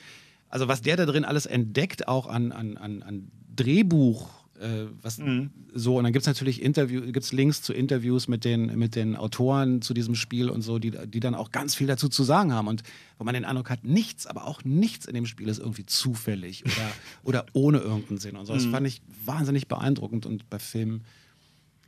[0.48, 5.18] Also was der da drin alles entdeckt, auch an, an, an, an Drehbuch äh, was
[5.18, 5.50] mhm.
[5.74, 9.16] so und dann gibt es natürlich Interview, gibt's Links zu Interviews mit den, mit den
[9.16, 12.52] Autoren zu diesem Spiel und so, die, die dann auch ganz viel dazu zu sagen
[12.52, 12.82] haben und
[13.18, 16.64] wo man den Eindruck hat, nichts, aber auch nichts in dem Spiel ist irgendwie zufällig
[16.64, 16.92] oder,
[17.22, 18.54] oder ohne irgendeinen Sinn und so.
[18.54, 18.72] Das mhm.
[18.72, 21.04] fand ich wahnsinnig beeindruckend und bei Filmen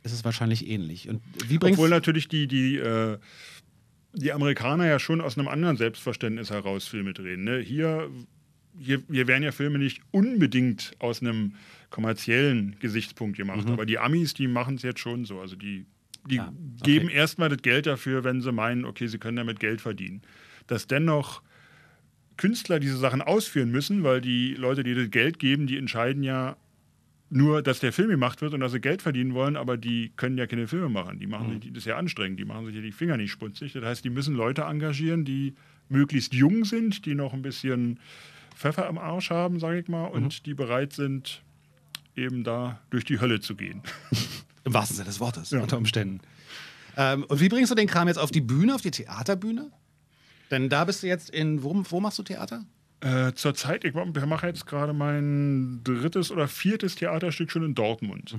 [0.03, 1.09] ist es wahrscheinlich ähnlich.
[1.09, 3.17] Und wie Obwohl natürlich die, die äh
[4.13, 7.43] die Amerikaner ja schon aus einem anderen Selbstverständnis heraus Filme drehen.
[7.43, 7.59] Ne?
[7.59, 8.09] Hier,
[8.77, 11.53] hier, hier werden ja Filme nicht unbedingt aus einem
[11.89, 13.65] kommerziellen Gesichtspunkt gemacht.
[13.67, 13.73] Mhm.
[13.73, 15.39] Aber die Amis, die machen es jetzt schon so.
[15.39, 15.85] Also die,
[16.29, 16.83] die ja, okay.
[16.83, 20.21] geben erstmal das Geld dafür, wenn sie meinen, okay, sie können damit Geld verdienen.
[20.67, 21.41] Dass dennoch
[22.37, 26.55] Künstler diese Sachen ausführen müssen, weil die Leute, die das Geld geben, die entscheiden ja
[27.31, 30.37] nur, dass der Film gemacht wird und dass sie Geld verdienen wollen, aber die können
[30.37, 31.19] ja keine Filme machen.
[31.19, 31.61] Die machen Mhm.
[31.61, 33.73] sich, das ist ja anstrengend, die machen sich ja die Finger nicht schmutzig.
[33.73, 35.53] Das heißt, die müssen Leute engagieren, die
[35.89, 37.99] möglichst jung sind, die noch ein bisschen
[38.55, 40.43] Pfeffer am Arsch haben, sage ich mal, und Mhm.
[40.45, 41.43] die bereit sind,
[42.15, 43.81] eben da durch die Hölle zu gehen.
[44.65, 45.61] Im wahrsten Sinne des Wortes, Ja.
[45.61, 46.19] unter Umständen.
[46.97, 49.71] Ähm, und wie bringst du den Kram jetzt auf die Bühne, auf die Theaterbühne?
[50.51, 52.65] Denn da bist du jetzt in, wo, wo machst du Theater?
[53.01, 58.35] Äh, Zurzeit, ich mache jetzt gerade mein drittes oder viertes Theaterstück schon in Dortmund.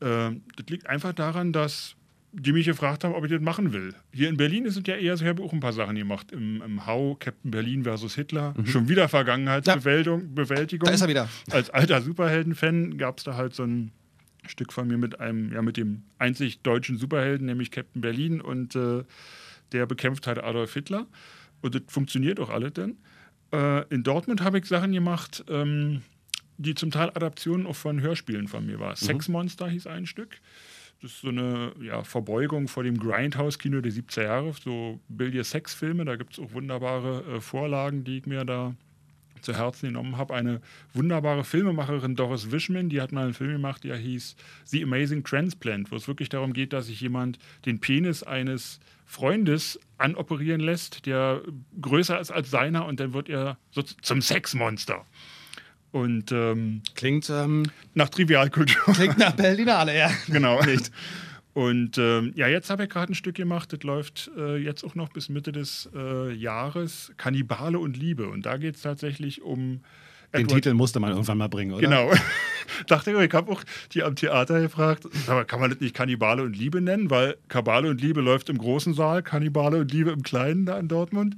[0.00, 1.94] Äh, das liegt einfach daran, dass
[2.32, 3.94] die mich gefragt haben, ob ich das machen will.
[4.12, 6.32] Hier in Berlin sind ja eher so, ich habe auch ein paar Sachen gemacht.
[6.32, 8.54] Im, im Hau, Captain Berlin versus Hitler.
[8.64, 10.34] Schon wieder Vergangenheitsbewältigung.
[10.34, 10.86] Bewältigung.
[10.86, 11.28] Da ist er wieder.
[11.50, 13.92] Als alter Superhelden-Fan gab es da halt so ein
[14.46, 18.74] Stück von mir mit einem, ja, mit dem einzig deutschen Superhelden, nämlich Captain Berlin und
[18.74, 19.04] äh,
[19.72, 21.06] der bekämpft halt Adolf Hitler.
[21.60, 22.96] Und das funktioniert auch alles dann.
[23.52, 26.02] Äh, in Dortmund habe ich Sachen gemacht, ähm,
[26.56, 28.96] die zum Teil Adaptionen auch von Hörspielen von mir war.
[28.96, 30.38] Sex Monster hieß ein Stück.
[31.02, 36.04] Das ist so eine ja, Verbeugung vor dem Grindhouse-Kino der 70er Jahre, so Bill Sex-Filme.
[36.04, 38.76] Da gibt es auch wunderbare äh, Vorlagen, die ich mir da
[39.40, 40.32] zu Herzen genommen habe.
[40.32, 40.60] Eine
[40.94, 44.36] wunderbare Filmemacherin, Doris Wishman, die hat mal einen Film gemacht, der hieß
[44.66, 49.80] The Amazing Transplant, wo es wirklich darum geht, dass sich jemand den Penis eines Freundes
[49.98, 51.42] anoperieren lässt, der
[51.80, 55.04] größer ist als seiner und dann wird er so zum Sexmonster.
[55.92, 57.64] Und ähm, Klingt, ähm,
[57.94, 58.94] nach Trivialkultur.
[58.94, 60.10] klingt nach Berlinale, ja.
[60.26, 60.60] genau.
[61.54, 64.94] Und ähm, ja, jetzt habe ich gerade ein Stück gemacht, das läuft äh, jetzt auch
[64.94, 68.26] noch bis Mitte des äh, Jahres, Kannibale und Liebe.
[68.28, 69.80] Und da geht es tatsächlich um
[70.32, 71.82] Den Edward- Titel musste man irgendwann mal bringen, oder?
[71.82, 72.10] Genau.
[72.86, 73.62] Dachte ich, ich habe auch
[73.92, 77.10] die am Theater gefragt, mal, kann man das nicht Kannibale und Liebe nennen?
[77.10, 80.88] Weil Kabale und Liebe läuft im großen Saal, Kannibale und Liebe im kleinen da in
[80.88, 81.36] Dortmund.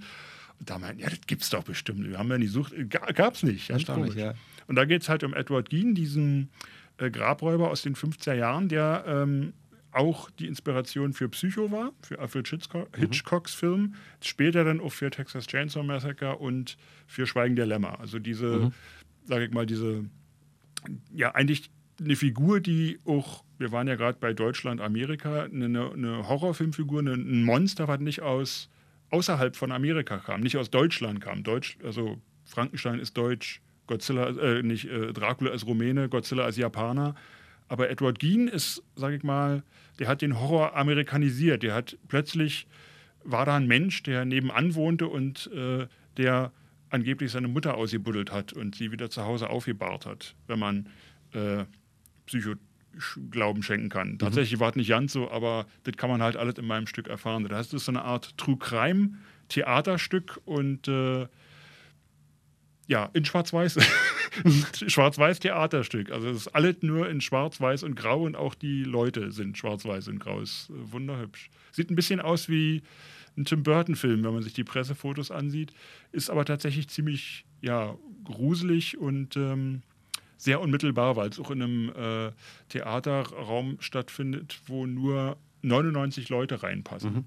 [0.61, 2.09] Und da meinten, ja, das gibt's doch bestimmt.
[2.09, 3.69] Wir haben ja nicht gesucht, Ga- gab's nicht.
[3.69, 4.15] Ganz komisch.
[4.15, 4.35] ja.
[4.67, 6.49] Und da geht es halt um Edward Gein, diesen
[6.99, 9.53] äh, Grabräuber aus den 50er Jahren, der ähm,
[9.93, 15.11] auch die Inspiration für Psycho war, für Alfred Hitchcock, Hitchcocks Film, später dann auch für
[15.11, 16.77] Texas Chainsaw Massacre und
[17.07, 18.01] für Schweigen der Lämmer.
[18.01, 18.73] Also diese,
[19.25, 20.05] sage ich mal, diese,
[21.15, 26.29] ja, eigentlich eine Figur, die auch, wir waren ja gerade bei Deutschland, Amerika, eine, eine
[26.29, 28.69] Horrorfilmfigur, eine, ein Monster, was nicht aus
[29.11, 31.43] außerhalb von Amerika kam, nicht aus Deutschland kam.
[31.43, 37.15] Deutsch, also Frankenstein ist deutsch, Godzilla, äh, nicht äh, Dracula ist Rumäne, Godzilla ist Japaner.
[37.69, 39.63] Aber Edward Gein ist, sage ich mal,
[39.99, 41.63] der hat den Horror amerikanisiert.
[41.63, 42.67] Der hat plötzlich
[43.25, 45.87] war da ein Mensch, der nebenan wohnte und äh,
[46.17, 46.53] der
[46.91, 50.89] angeblich seine Mutter ausgebuddelt hat und sie wieder zu Hause aufgebahrt hat, wenn man
[51.33, 51.65] äh,
[52.99, 54.19] Psycho-Glauben schenken kann.
[54.19, 57.09] Tatsächlich war es nicht ganz so, aber das kann man halt alles in meinem Stück
[57.09, 57.45] erfahren.
[57.45, 61.27] Das heißt, es ist so eine Art True Crime-Theaterstück und äh,
[62.87, 63.79] ja, in Schwarz-Weiß.
[64.87, 66.11] Schwarz-Weiß-Theaterstück.
[66.11, 70.09] Also es ist alles nur in Schwarz-Weiß und Grau und auch die Leute sind Schwarz-Weiß
[70.09, 70.41] und Grau.
[70.41, 71.51] Ist äh, wunderhübsch.
[71.73, 72.83] Sieht ein bisschen aus wie
[73.37, 75.73] ein Tim Burton-Film, wenn man sich die Pressefotos ansieht.
[76.13, 79.83] Ist aber tatsächlich ziemlich ja, gruselig und ähm,
[80.37, 82.33] sehr unmittelbar, weil es auch in einem äh,
[82.69, 87.25] Theaterraum stattfindet, wo nur 99 Leute reinpassen.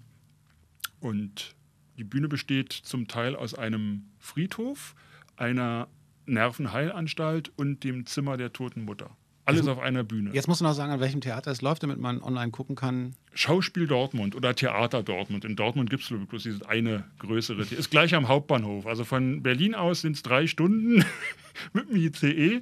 [0.99, 1.55] Und
[1.97, 4.95] die Bühne besteht zum Teil aus einem Friedhof,
[5.35, 5.87] einer
[6.25, 9.15] Nervenheilanstalt und dem Zimmer der toten Mutter.
[9.47, 10.31] Alles auf einer Bühne.
[10.33, 13.15] Jetzt musst du noch sagen, an welchem Theater es läuft, damit man online gucken kann.
[13.33, 15.45] Schauspiel Dortmund oder Theater Dortmund.
[15.45, 17.63] In Dortmund gibt es bloß dieses eine größere.
[17.63, 18.85] The- Ist gleich am Hauptbahnhof.
[18.85, 21.03] Also von Berlin aus sind es drei Stunden
[21.73, 22.61] mit dem ICE.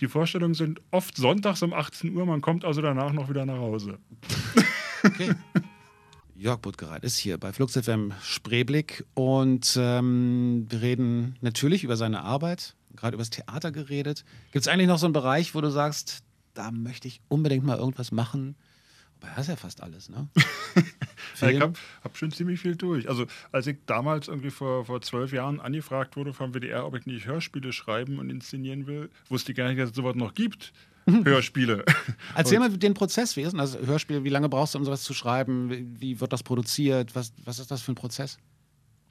[0.00, 2.26] Die Vorstellungen sind oft sonntags um 18 Uhr.
[2.26, 3.98] Man kommt also danach noch wieder nach Hause.
[5.04, 5.32] Okay.
[6.38, 12.20] Jörg Buttgereit ist hier bei Flux FM Spreeblick und ähm, wir reden natürlich über seine
[12.24, 14.22] Arbeit, gerade über das Theater geredet.
[14.52, 16.24] Gibt es eigentlich noch so einen Bereich, wo du sagst,
[16.56, 18.56] da möchte ich unbedingt mal irgendwas machen?
[19.20, 20.28] Aber das ist ja fast alles, ne?
[21.40, 23.10] Ja, ich habe hab schon ziemlich viel durch.
[23.10, 27.04] Also als ich damals irgendwie vor, vor zwölf Jahren angefragt wurde vom WDR, ob ich
[27.04, 30.72] nicht Hörspiele schreiben und inszenieren will, wusste ich gar nicht, dass es sowas noch gibt.
[31.24, 31.84] Hörspiele.
[32.34, 34.24] Erzähl mal den Prozess, wie ist denn das Hörspiel?
[34.24, 35.70] Wie lange brauchst du, um sowas zu schreiben?
[35.70, 37.14] Wie, wie wird das produziert?
[37.14, 38.38] Was, was ist das für ein Prozess?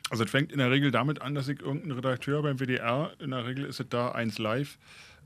[0.10, 3.32] Also es fängt in der Regel damit an, dass ich irgendeinen Redakteur beim WDR, in
[3.32, 4.78] der Regel ist es da eins live,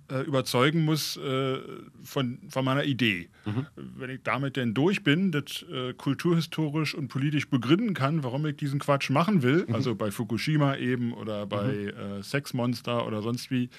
[0.09, 1.57] äh, überzeugen muss äh,
[2.03, 3.29] von, von meiner Idee.
[3.75, 8.57] Wenn ich damit denn durch bin, das äh, kulturhistorisch und politisch begründen kann, warum ich
[8.57, 13.51] diesen Quatsch machen will, also bei Fukushima eben oder bei äh, Sex Monster oder sonst
[13.51, 13.69] wie,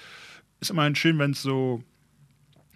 [0.59, 1.83] ist immerhin schön, wenn es so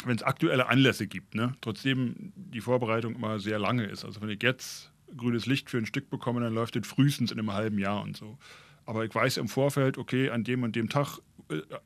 [0.04, 1.56] wenn es aktuelle Anlässe gibt, ne?
[1.62, 4.06] trotzdem die Vorbereitung immer sehr lange ist.
[4.06, 7.40] Also wenn ich jetzt grünes Licht für ein Stück bekomme, dann läuft das frühestens in
[7.40, 8.38] einem halben Jahr und so.
[8.86, 11.22] Aber ich weiß im Vorfeld, okay, an dem und dem Tag äh,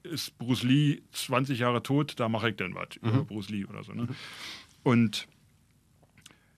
[0.04, 3.10] ist Bruce Lee 20 Jahre tot, da mache ich dann was mhm.
[3.10, 3.94] über Bruce Lee oder so.
[3.94, 4.08] Ne?
[4.84, 5.28] Und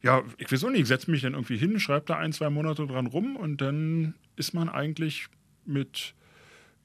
[0.02, 2.50] ja, ich weiß auch nicht, ich setze mich dann irgendwie hin, schreibe da ein, zwei
[2.50, 5.28] Monate dran rum und dann ist man eigentlich
[5.66, 6.16] mit,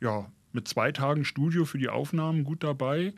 [0.00, 3.14] ja, mit zwei Tagen Studio für die Aufnahmen gut dabei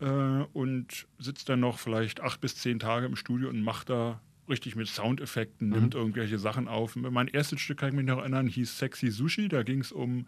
[0.00, 4.20] äh, und sitzt dann noch vielleicht acht bis zehn Tage im Studio und macht da
[4.52, 5.74] richtig mit Soundeffekten, mhm.
[5.74, 6.94] nimmt irgendwelche Sachen auf.
[6.94, 9.48] Mein erstes Stück kann ich mich noch erinnern, hieß Sexy Sushi.
[9.48, 10.26] Da ging es um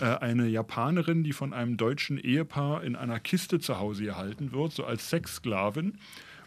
[0.00, 4.72] äh, eine Japanerin, die von einem deutschen Ehepaar in einer Kiste zu Hause gehalten wird,
[4.72, 5.94] so als Sexsklavin.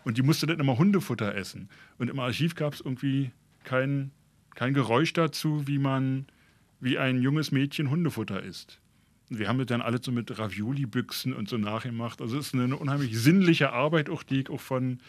[0.03, 1.69] Und die musste dann immer Hundefutter essen.
[1.97, 3.31] Und im Archiv gab es irgendwie
[3.63, 4.11] kein,
[4.53, 6.27] kein Geräusch dazu, wie man,
[6.79, 8.79] wie ein junges Mädchen Hundefutter isst.
[9.29, 12.21] Und wir haben das dann alle so mit Ravioli-Büchsen und so nachgemacht.
[12.21, 14.99] Also es ist eine unheimlich sinnliche Arbeit, auch die ich auch von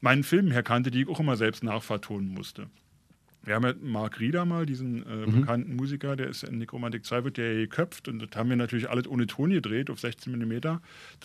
[0.00, 2.68] meinen Filmen her kannte, die ich auch immer selbst nachvertonen musste.
[3.46, 5.40] Wir haben ja Mark Rieder mal, diesen äh, mhm.
[5.40, 8.90] bekannten Musiker, der ist in Nekromantik 2, wird der geköpft und das haben wir natürlich
[8.90, 10.60] alles ohne Ton gedreht, auf 16 mm.
[10.60, 10.80] Das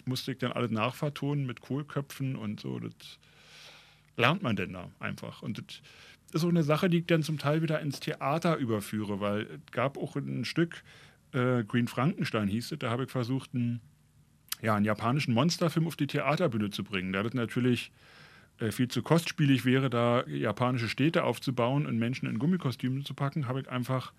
[0.05, 2.77] musste ich dann alles nachvertonen mit Kohlköpfen und so.
[2.79, 2.93] Das
[4.17, 5.41] lernt man denn da einfach.
[5.41, 5.81] Und das
[6.31, 9.71] ist auch eine Sache, die ich dann zum Teil wieder ins Theater überführe, weil es
[9.71, 10.83] gab auch ein Stück,
[11.33, 13.81] äh, Green Frankenstein hieß es, da habe ich versucht, einen,
[14.61, 17.13] ja, einen japanischen Monsterfilm auf die Theaterbühne zu bringen.
[17.13, 17.91] Da das natürlich
[18.69, 23.61] viel zu kostspielig wäre, da japanische Städte aufzubauen und Menschen in Gummikostüme zu packen, habe
[23.61, 24.13] ich einfach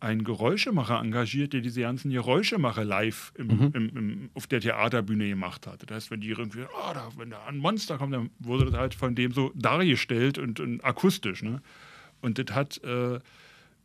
[0.00, 3.70] einen Geräuschemacher engagiert, der diese ganzen Geräuschemacher live im, mhm.
[3.74, 5.88] im, im, auf der Theaterbühne gemacht hat.
[5.88, 8.74] Das heißt, wenn die irgendwie, oh, da, wenn da ein Monster kommt, dann wurde das
[8.74, 11.42] halt von dem so dargestellt und, und akustisch.
[11.42, 11.62] Ne?
[12.20, 13.20] Und das hat äh,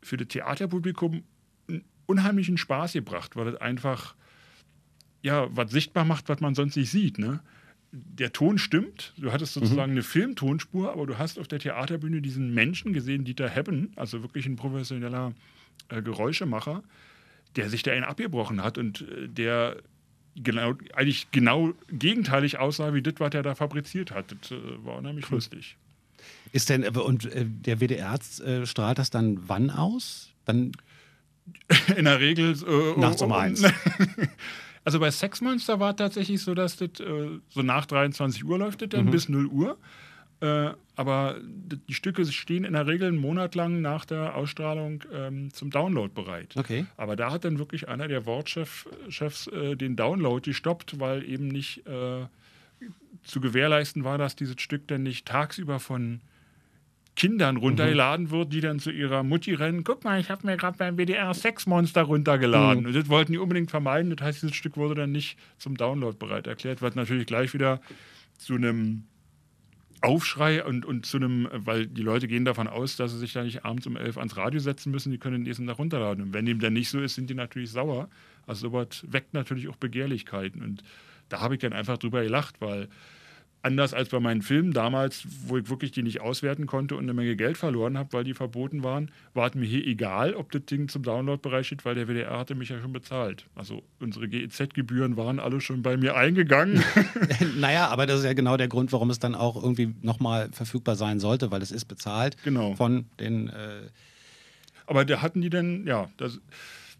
[0.01, 1.23] für das Theaterpublikum
[1.69, 4.15] einen unheimlichen Spaß gebracht, weil das einfach
[5.21, 7.19] ja, was sichtbar macht, was man sonst nicht sieht.
[7.19, 7.41] Ne?
[7.91, 9.13] Der Ton stimmt.
[9.17, 9.61] Du hattest mhm.
[9.61, 9.97] sozusagen mhm.
[9.97, 14.45] eine Filmtonspur, aber du hast auf der Theaterbühne diesen Menschen gesehen, Dieter Hebben, also wirklich
[14.45, 15.33] ein professioneller
[15.89, 16.83] äh, Geräuschemacher,
[17.55, 19.77] der sich da einen abgebrochen hat und äh, der
[20.35, 24.35] genau, eigentlich genau gegenteilig aussah, wie das, was er da fabriziert hat.
[24.39, 25.35] Das äh, war nämlich cool.
[25.35, 25.77] lustig.
[26.51, 30.33] Ist denn, und äh, der WDR äh, strahlt das dann wann aus?
[30.45, 30.71] Dann
[31.95, 33.63] in der Regel äh, nachts um eins.
[34.87, 38.57] Also bei Sex Monster war es tatsächlich so, dass das äh, so nach 23 Uhr
[38.57, 39.11] läuft das dann mhm.
[39.11, 39.77] bis 0 Uhr.
[40.39, 45.51] Äh, aber die Stücke stehen in der Regel einen Monat lang nach der Ausstrahlung ähm,
[45.51, 46.55] zum Download bereit.
[46.55, 46.85] Okay.
[46.95, 51.85] Aber da hat dann wirklich einer der Wortchefs äh, den Download gestoppt, weil eben nicht
[51.85, 52.25] äh,
[53.25, 56.21] zu gewährleisten war, dass dieses Stück dann nicht tagsüber von
[57.17, 58.31] Kindern runtergeladen mhm.
[58.31, 59.83] wird, die dann zu ihrer Mutti rennen.
[59.83, 62.81] Guck mal, ich habe mir gerade beim WDR Sexmonster runtergeladen.
[62.81, 62.87] Mhm.
[62.87, 64.15] Und das wollten die unbedingt vermeiden.
[64.15, 67.81] Das heißt, dieses Stück wurde dann nicht zum Download bereit erklärt, was natürlich gleich wieder
[68.37, 69.05] zu einem
[70.01, 73.43] Aufschrei und, und zu einem, weil die Leute gehen davon aus, dass sie sich da
[73.43, 76.23] nicht abends um elf ans Radio setzen müssen, die können den nächsten Tag runterladen.
[76.23, 78.09] Und wenn dem dann nicht so ist, sind die natürlich sauer.
[78.45, 80.61] Also sowas weckt natürlich auch Begehrlichkeiten.
[80.61, 80.83] Und
[81.29, 82.89] da habe ich dann einfach drüber gelacht, weil
[83.61, 87.13] anders als bei meinen Filmen damals, wo ich wirklich die nicht auswerten konnte und eine
[87.13, 90.65] Menge Geld verloren habe, weil die verboten waren, war es mir hier egal, ob das
[90.65, 93.45] Ding zum Download-Bereich steht, weil der WDR hatte mich ja schon bezahlt.
[93.55, 96.83] Also unsere GEZ-Gebühren waren alle schon bei mir eingegangen.
[97.57, 100.95] naja, aber das ist ja genau der Grund, warum es dann auch irgendwie nochmal verfügbar
[100.95, 102.75] sein sollte, weil es ist bezahlt genau.
[102.75, 103.49] von den.
[103.49, 103.87] Äh
[104.85, 106.39] aber da hatten die denn, ja, das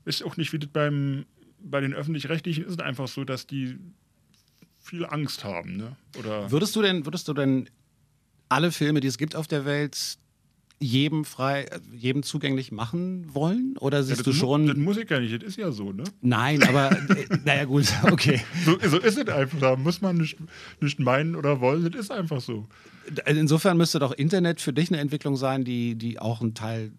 [0.04, 1.26] ist auch nicht wie das beim,
[1.60, 3.78] bei den öffentlich-rechtlichen ist es einfach so, dass die
[4.88, 5.78] viel Angst haben.
[5.78, 5.96] Ne?
[6.18, 7.70] Oder würdest du denn, würdest du denn
[8.50, 10.18] alle Filme, die es gibt auf der Welt,
[10.80, 13.76] jedem frei, jedem zugänglich machen wollen?
[13.80, 14.68] Oder siehst ja, du schon.
[14.68, 16.04] das muss ich ja nicht, das ist ja so, ne?
[16.22, 18.42] Nein, aber äh, naja, gut, okay.
[18.64, 20.38] So, so, ist es einfach, da muss man nicht,
[20.80, 22.68] nicht meinen oder wollen, das ist einfach so.
[23.26, 26.92] Insofern müsste doch Internet für dich eine Entwicklung sein, die, die auch ein Teil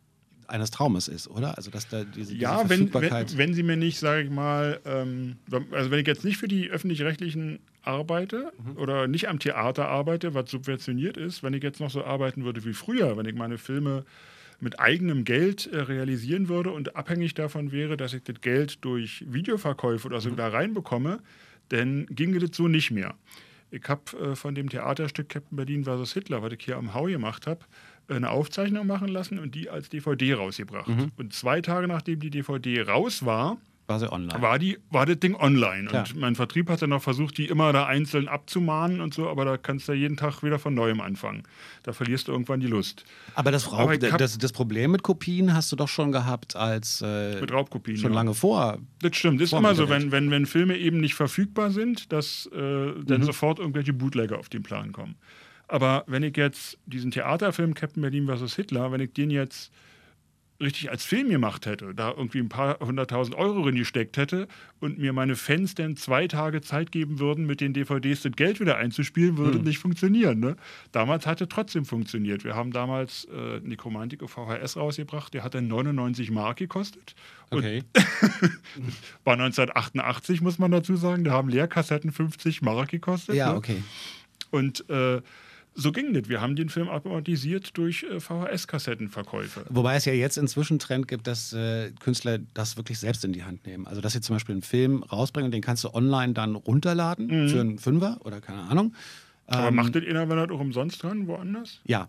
[0.48, 1.56] eines Traumes ist, oder?
[1.56, 3.32] Also dass da diese, ja, diese Verfügbarkeit...
[3.32, 5.36] wenn, wenn, wenn sie mir nicht, sage ich mal, ähm,
[5.70, 8.76] also wenn ich jetzt nicht für die öffentlich-rechtlichen arbeite mhm.
[8.76, 12.64] oder nicht am Theater arbeite, was subventioniert ist, wenn ich jetzt noch so arbeiten würde
[12.64, 14.04] wie früher, wenn ich meine Filme
[14.60, 19.24] mit eigenem Geld äh, realisieren würde und abhängig davon wäre, dass ich das Geld durch
[19.26, 20.36] Videoverkäufe oder so mhm.
[20.36, 21.20] da reinbekomme,
[21.70, 23.14] dann ginge das so nicht mehr.
[23.70, 26.12] Ich habe äh, von dem Theaterstück Captain Berlin vs.
[26.12, 27.60] Hitler, was ich hier am Hau gemacht habe,
[28.08, 30.88] eine Aufzeichnung machen lassen und die als DVD rausgebracht.
[30.88, 31.12] Mhm.
[31.16, 33.58] Und zwei Tage nachdem die DVD raus war,
[33.88, 34.42] war sie online.
[34.42, 35.88] War, die, war das Ding online.
[35.88, 36.04] Klar.
[36.06, 39.46] Und mein Vertrieb hat dann noch versucht, die immer da einzeln abzumahnen und so, aber
[39.46, 41.44] da kannst du ja jeden Tag wieder von neuem anfangen.
[41.84, 43.04] Da verlierst du irgendwann die Lust.
[43.34, 47.02] Aber das, Raub, aber das, das, Problem mit Kopien hast du doch schon gehabt als
[47.02, 47.96] äh, mit Raubkopien.
[47.96, 48.16] Schon ja.
[48.16, 48.78] lange vor.
[49.00, 49.40] Das stimmt.
[49.40, 52.58] Das ist immer so, wenn, wenn, wenn Filme eben nicht verfügbar sind, dass äh,
[53.04, 53.24] dann mhm.
[53.24, 55.16] sofort irgendwelche Bootlegger auf den Plan kommen.
[55.66, 58.54] Aber wenn ich jetzt diesen Theaterfilm Captain Berlin vs.
[58.54, 59.72] Hitler, wenn ich den jetzt
[60.60, 64.48] richtig als Film gemacht hätte, da irgendwie ein paar hunderttausend Euro drin gesteckt hätte
[64.80, 68.58] und mir meine Fans dann zwei Tage Zeit geben würden, mit den DVDs das Geld
[68.58, 69.64] wieder einzuspielen, würde Hm.
[69.64, 70.40] nicht funktionieren.
[70.40, 70.56] Ne?
[70.90, 72.44] Damals hatte trotzdem funktioniert.
[72.44, 77.14] Wir haben damals äh, Necromantic auf VHS rausgebracht, der hat dann 99 Mark gekostet.
[77.50, 77.84] Okay.
[79.24, 81.24] war 1988, muss man dazu sagen.
[81.24, 83.36] Da haben Leerkassetten 50 Mark gekostet.
[83.36, 83.58] Ja, ne?
[83.58, 83.82] okay.
[84.50, 85.20] Und äh,
[85.78, 86.28] so ging das.
[86.28, 89.64] Wir haben den Film automatisiert durch äh, VHS-Kassettenverkäufe.
[89.70, 93.44] Wobei es ja jetzt inzwischen Trend gibt, dass äh, Künstler das wirklich selbst in die
[93.44, 93.86] Hand nehmen.
[93.86, 97.60] Also, dass sie zum Beispiel einen Film rausbringen, den kannst du online dann runterladen für
[97.60, 98.94] einen Fünfer oder keine Ahnung.
[99.46, 101.80] Aber Ähm, macht das einer, wenn das auch umsonst dran, woanders?
[101.84, 102.08] Ja.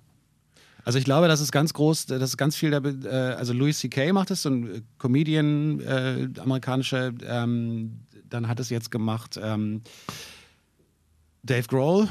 [0.83, 3.77] Also ich glaube, das ist ganz groß, das ist ganz viel, der, äh, also Louis
[3.79, 4.11] C.K.
[4.13, 7.99] macht es, so ein äh, Comedian, äh, amerikanischer, ähm,
[8.29, 9.81] dann hat es jetzt gemacht ähm,
[11.43, 12.07] Dave Grohl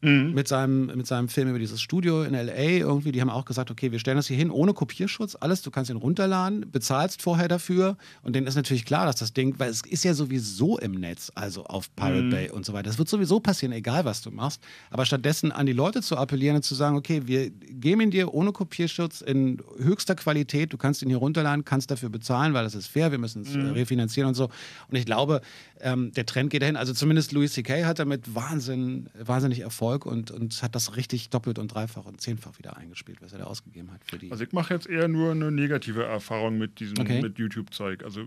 [0.00, 2.78] mit, seinem, mit seinem Film über dieses Studio in L.A.
[2.78, 5.70] irgendwie, die haben auch gesagt, okay, wir stellen das hier hin ohne Kopierschutz, alles, du
[5.70, 7.96] kannst ihn runterladen, bezahlst vorher dafür.
[8.22, 11.32] Und denen ist natürlich klar, dass das Ding, weil es ist ja sowieso im Netz,
[11.34, 14.62] also auf Pirate Bay und so weiter, das wird sowieso passieren, egal was du machst,
[14.90, 18.32] aber stattdessen an die Leute zu appellieren und zu sagen, okay, wir geben ihn dir
[18.32, 22.74] ohne Kopierschutz in höchster Qualität, du kannst ihn hier runterladen, kannst dafür bezahlen, weil das
[22.74, 24.44] ist fair, wir müssen es äh, refinanzieren und so.
[24.88, 25.40] Und ich glaube,
[25.80, 27.84] ähm, der Trend geht dahin, also zumindest Louis C.K.
[27.84, 32.58] hat damit Wahnsinn, wahnsinnig Erfolg und, und hat das richtig doppelt und dreifach und zehnfach
[32.58, 34.30] wieder eingespielt, was er da ausgegeben hat für die.
[34.30, 37.22] Also ich mache jetzt eher nur eine negative Erfahrung mit diesem Okay.
[37.22, 38.04] mit YouTube-Zeug.
[38.04, 38.22] Also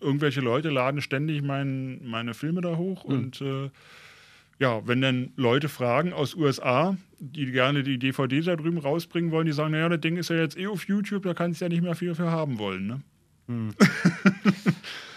[0.00, 3.10] irgendwelche Leute laden ständig mein, meine Filme da hoch Hm.
[3.10, 3.70] und äh,
[4.58, 9.44] ja, wenn dann Leute fragen aus USA, die gerne die DVDs da drüben rausbringen wollen,
[9.46, 11.68] die sagen, naja, das Ding ist ja jetzt eh auf YouTube, da kannst du ja
[11.68, 12.86] nicht mehr viel für haben wollen.
[12.86, 13.00] Ne?
[13.48, 13.74] Hm.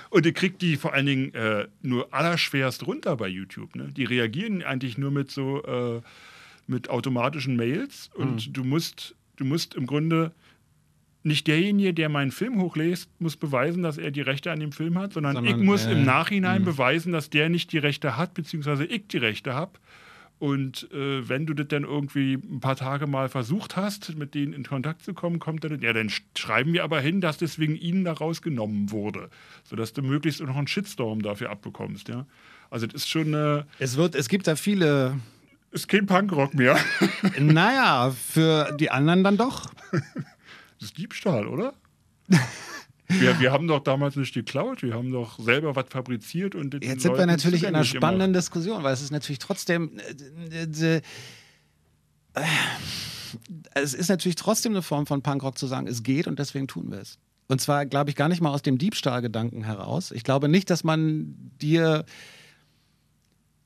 [0.10, 3.76] Und ihr kriegt die vor allen Dingen äh, nur allerschwerst runter bei YouTube.
[3.76, 3.89] Ne?
[3.95, 6.01] Die reagieren eigentlich nur mit so äh,
[6.68, 8.53] mit automatischen Mails und Hm.
[8.53, 10.32] du musst, du musst im Grunde
[11.24, 14.97] nicht derjenige, der meinen Film hochlässt, muss beweisen, dass er die Rechte an dem Film
[14.97, 18.34] hat, sondern, Sondern, ich muss äh, im Nachhinein beweisen, dass der nicht die Rechte hat,
[18.36, 19.74] beziehungsweise ich die Rechte habe.
[20.39, 24.53] Und äh, wenn du das dann irgendwie ein paar Tage mal versucht hast, mit denen
[24.53, 27.59] in Kontakt zu kommen, kommt dann, ja, dann sch- schreiben wir aber hin, dass das
[27.59, 29.29] wegen ihnen da rausgenommen wurde,
[29.65, 32.07] sodass du möglichst noch einen Shitstorm dafür abbekommst.
[32.07, 32.25] Ja?
[32.69, 35.19] Also das ist schon, äh, es, wird, es gibt da viele,
[35.71, 36.77] ist kein Punkrock mehr.
[37.39, 39.69] naja, für die anderen dann doch.
[40.81, 41.73] Das ist Diebstahl, oder?
[43.34, 47.01] wir, wir haben doch damals nicht geklaut, wir haben doch selber was fabriziert und Jetzt
[47.01, 49.91] sind wir Leuten natürlich in einer spannenden Diskussion, weil es ist natürlich trotzdem.
[50.51, 51.01] Äh,
[52.34, 52.43] äh,
[53.75, 56.91] es ist natürlich trotzdem eine Form von Punkrock zu sagen, es geht und deswegen tun
[56.91, 57.19] wir es.
[57.47, 60.11] Und zwar, glaube ich, gar nicht mal aus dem Diebstahlgedanken heraus.
[60.11, 62.05] Ich glaube nicht, dass man dir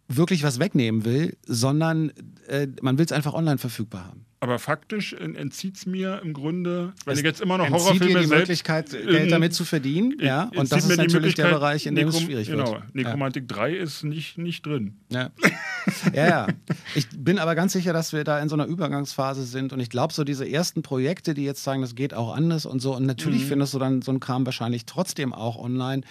[0.07, 2.11] wirklich was wegnehmen will, sondern
[2.47, 4.25] äh, man will es einfach online verfügbar haben.
[4.43, 8.13] Aber faktisch entzieht es mir im Grunde, wenn Es ich jetzt immer noch entzieht Horrorfilme
[8.13, 10.17] dir die selbst, Möglichkeit, Geld damit zu verdienen.
[10.19, 12.73] Ja, und das ist natürlich der Bereich, in dem es Necrom- schwierig genau, wird.
[12.73, 12.83] Ja.
[12.91, 14.97] Necromantic 3 ist nicht, nicht drin.
[15.07, 15.31] Ja.
[16.13, 16.47] ja, ja.
[16.93, 19.71] Ich bin aber ganz sicher, dass wir da in so einer Übergangsphase sind.
[19.71, 22.81] Und ich glaube, so diese ersten Projekte, die jetzt sagen, das geht auch anders und
[22.81, 22.93] so.
[22.93, 26.01] Und natürlich findest du dann so einen Kram wahrscheinlich trotzdem auch online.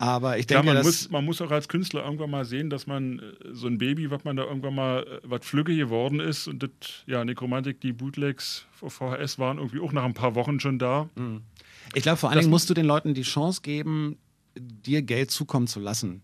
[0.00, 0.86] Aber ich Klar, denke, man dass.
[0.86, 3.22] muss, man muss auch als Künstler irgendwann mal sehen, dass man äh,
[3.52, 6.70] so ein Baby, was man da irgendwann mal, äh, was Flügge geworden ist und das,
[7.06, 11.08] ja, Necromantic, die Bootlegs auf VHS waren irgendwie auch nach ein paar Wochen schon da.
[11.94, 14.18] Ich glaube, vor allen Dingen musst du den Leuten die Chance geben,
[14.56, 16.22] dir Geld zukommen zu lassen.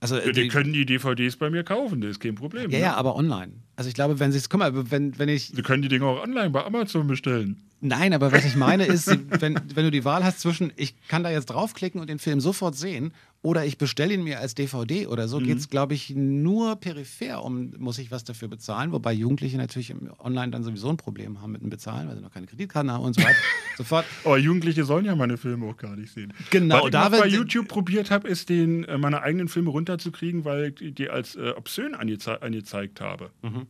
[0.00, 2.70] Also, Ja, die die, können die DVDs bei mir kaufen, das ist kein Problem.
[2.70, 2.84] ja, ne?
[2.84, 3.52] ja, aber online.
[3.76, 6.06] Also ich glaube, wenn sie es, guck mal, wenn, wenn ich, Sie können die Dinger
[6.06, 7.62] auch online bei Amazon bestellen.
[7.82, 9.06] Nein, aber was ich meine ist,
[9.40, 12.40] wenn, wenn du die Wahl hast zwischen, ich kann da jetzt draufklicken und den Film
[12.40, 13.12] sofort sehen,
[13.42, 17.42] oder ich bestelle ihn mir als DVD oder so, geht es, glaube ich, nur peripher
[17.42, 21.40] um, muss ich was dafür bezahlen, wobei Jugendliche natürlich im online dann sowieso ein Problem
[21.40, 23.38] haben mit dem Bezahlen, weil sie noch keine Kreditkarten haben und so weiter.
[23.78, 24.04] Sofort.
[24.24, 26.34] Aber Jugendliche sollen ja meine Filme auch gar nicht sehen.
[26.50, 29.70] Genau, Was ich da noch bei YouTube probiert habe, ist, den, äh, meine eigenen Filme
[29.70, 33.30] runterzukriegen, weil ich die als äh, obszön angeze angezeigt habe.
[33.40, 33.66] Mhm.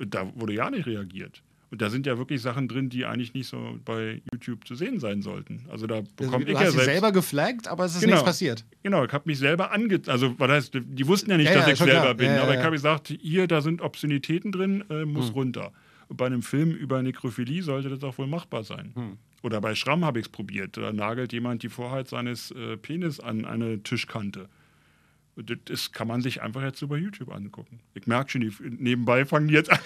[0.00, 1.42] Und da wurde ja nicht reagiert.
[1.74, 5.00] Und da sind ja wirklich Sachen drin, die eigentlich nicht so bei YouTube zu sehen
[5.00, 5.64] sein sollten.
[5.68, 6.84] Also da bekomme du ich hast ja selbst.
[6.86, 8.12] selber geflaggt, aber es ist Genau.
[8.12, 8.64] nichts passiert.
[8.84, 10.00] Genau, ich habe mich selber ange...
[10.06, 12.14] Also, was heißt, die wussten ja nicht, Ja, dass ja, ich selber klar.
[12.14, 12.26] bin.
[12.28, 15.34] Ja, aber ich habe gesagt, hier, da sind Obszönitäten drin, äh, muss Hm.
[15.34, 15.72] runter.
[16.06, 18.92] Und bei einem Film über Nekrophilie sollte das auch wohl machbar sein.
[18.94, 19.18] Hm.
[19.42, 20.76] Oder bei Schramm habe ich es probiert.
[20.76, 24.48] Da nagelt jemand die Vorhaut seines äh, Penis an eine Tischkante.
[25.66, 27.80] Das kann man sich einfach jetzt so bei YouTube angucken.
[27.94, 29.78] Ich merke schon, die, nebenbei fangen die jetzt an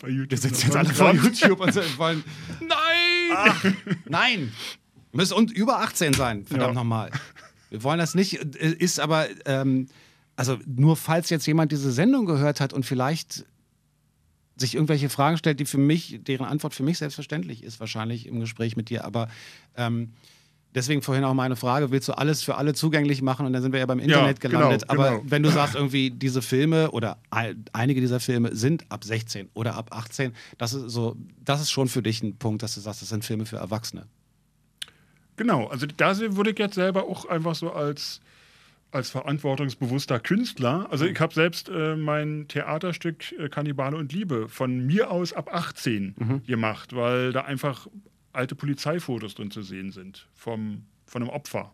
[0.00, 0.30] bei YouTube.
[0.30, 1.12] Wir sitzen jetzt alle vor.
[1.14, 2.24] YouTube und wollen.
[2.60, 3.76] Nein!
[4.06, 4.52] Nein!
[5.12, 6.74] Muss und über 18 sein, verdammt Ja.
[6.74, 7.10] nochmal.
[7.70, 9.88] Wir wollen das nicht, äh, ist aber, ähm,
[10.36, 13.44] also nur falls jetzt jemand diese Sendung gehört hat und vielleicht
[14.56, 18.40] sich irgendwelche Fragen stellt, die für mich, deren Antwort für mich selbstverständlich ist, wahrscheinlich im
[18.40, 19.04] Gespräch mit dir.
[19.04, 19.28] Aber
[19.76, 20.12] ähm,
[20.74, 23.46] deswegen vorhin auch meine Frage, willst du alles für alle zugänglich machen?
[23.46, 24.90] Und dann sind wir ja beim Internet genau, gelandet.
[24.90, 25.22] Aber genau.
[25.26, 29.74] wenn du sagst, irgendwie diese Filme oder ein- einige dieser Filme sind ab 16 oder
[29.74, 33.02] ab 18, das ist so, das ist schon für dich ein Punkt, dass du sagst,
[33.02, 34.06] das sind Filme für Erwachsene.
[35.36, 38.20] Genau, also da würde ich jetzt selber auch einfach so als,
[38.92, 44.86] als verantwortungsbewusster Künstler, also ich habe selbst äh, mein Theaterstück äh, Kannibale und Liebe von
[44.86, 47.88] mir aus ab 18 gemacht, weil da einfach
[48.34, 51.72] alte Polizeifotos drin zu sehen sind vom, von einem Opfer.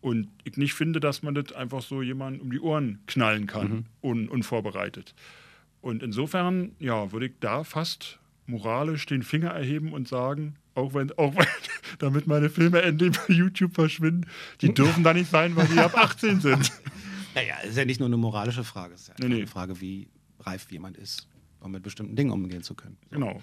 [0.00, 3.86] Und ich nicht finde, dass man das einfach so jemanden um die Ohren knallen kann,
[4.02, 5.14] un, unvorbereitet.
[5.80, 11.12] Und insofern, ja, würde ich da fast moralisch den Finger erheben und sagen, auch wenn,
[11.12, 11.46] auch wenn,
[11.98, 14.26] damit meine Filme endlich bei YouTube verschwinden,
[14.60, 16.72] die dürfen da nicht sein, weil die ab 18 sind.
[17.34, 19.46] Naja, ist ja nicht nur eine moralische Frage, es ist ja Nee, eine nee.
[19.46, 20.08] Frage, wie
[20.40, 21.28] reif jemand ist,
[21.60, 22.96] um mit bestimmten Dingen umgehen zu können.
[23.10, 23.40] Genau.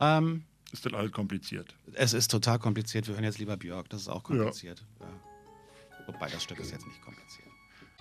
[0.00, 1.74] Ähm, Ist das alles kompliziert.
[1.92, 3.06] es ist total kompliziert.
[3.06, 4.84] Wir hören jetzt lieber Björk, das ist auch kompliziert.
[5.00, 5.06] Ja.
[6.06, 7.48] Wobei das Stück ist jetzt nicht kompliziert.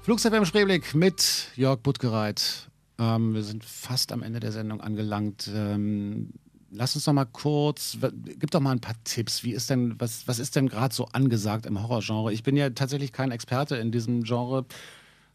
[0.01, 2.69] Flugzeug im Spreeblick mit Jörg Buttgereit.
[2.97, 5.51] Ähm, wir sind fast am Ende der Sendung angelangt.
[5.53, 6.33] Ähm,
[6.71, 7.97] lass uns doch mal kurz,
[8.39, 9.43] gib doch mal ein paar Tipps.
[9.43, 12.33] Wie ist denn, was, was ist denn gerade so angesagt im Horrorgenre?
[12.33, 14.65] Ich bin ja tatsächlich kein Experte in diesem Genre.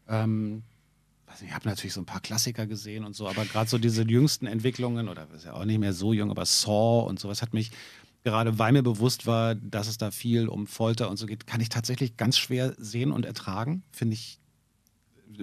[0.07, 0.63] Ähm,
[1.27, 4.03] also ich habe natürlich so ein paar Klassiker gesehen und so, aber gerade so diese
[4.03, 7.53] jüngsten Entwicklungen, oder ist ja auch nicht mehr so jung, aber Saw und sowas hat
[7.53, 7.71] mich,
[8.23, 11.61] gerade weil mir bewusst war, dass es da viel um Folter und so geht, kann
[11.61, 13.83] ich tatsächlich ganz schwer sehen und ertragen.
[13.91, 14.39] Finde ich,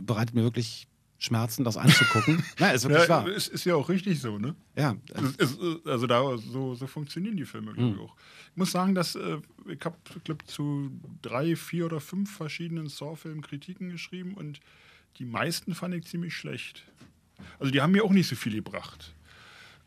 [0.01, 2.43] bereitet mir wirklich Schmerzen, das anzugucken.
[2.59, 3.28] Nein, ist wirklich Ja, wahr.
[3.28, 4.55] es ist ja auch richtig so, ne?
[4.76, 4.97] Ja,
[5.39, 8.16] ist, äh, also da so, so funktionieren die Filme, glaube ich auch.
[8.51, 10.91] Ich muss sagen, dass äh, ich habe, glaube zu
[11.22, 14.61] drei, vier oder fünf verschiedenen Saw-Filmen Kritiken geschrieben und
[15.19, 16.85] die meisten fand ich ziemlich schlecht.
[17.59, 19.15] Also die haben mir auch nicht so viel gebracht.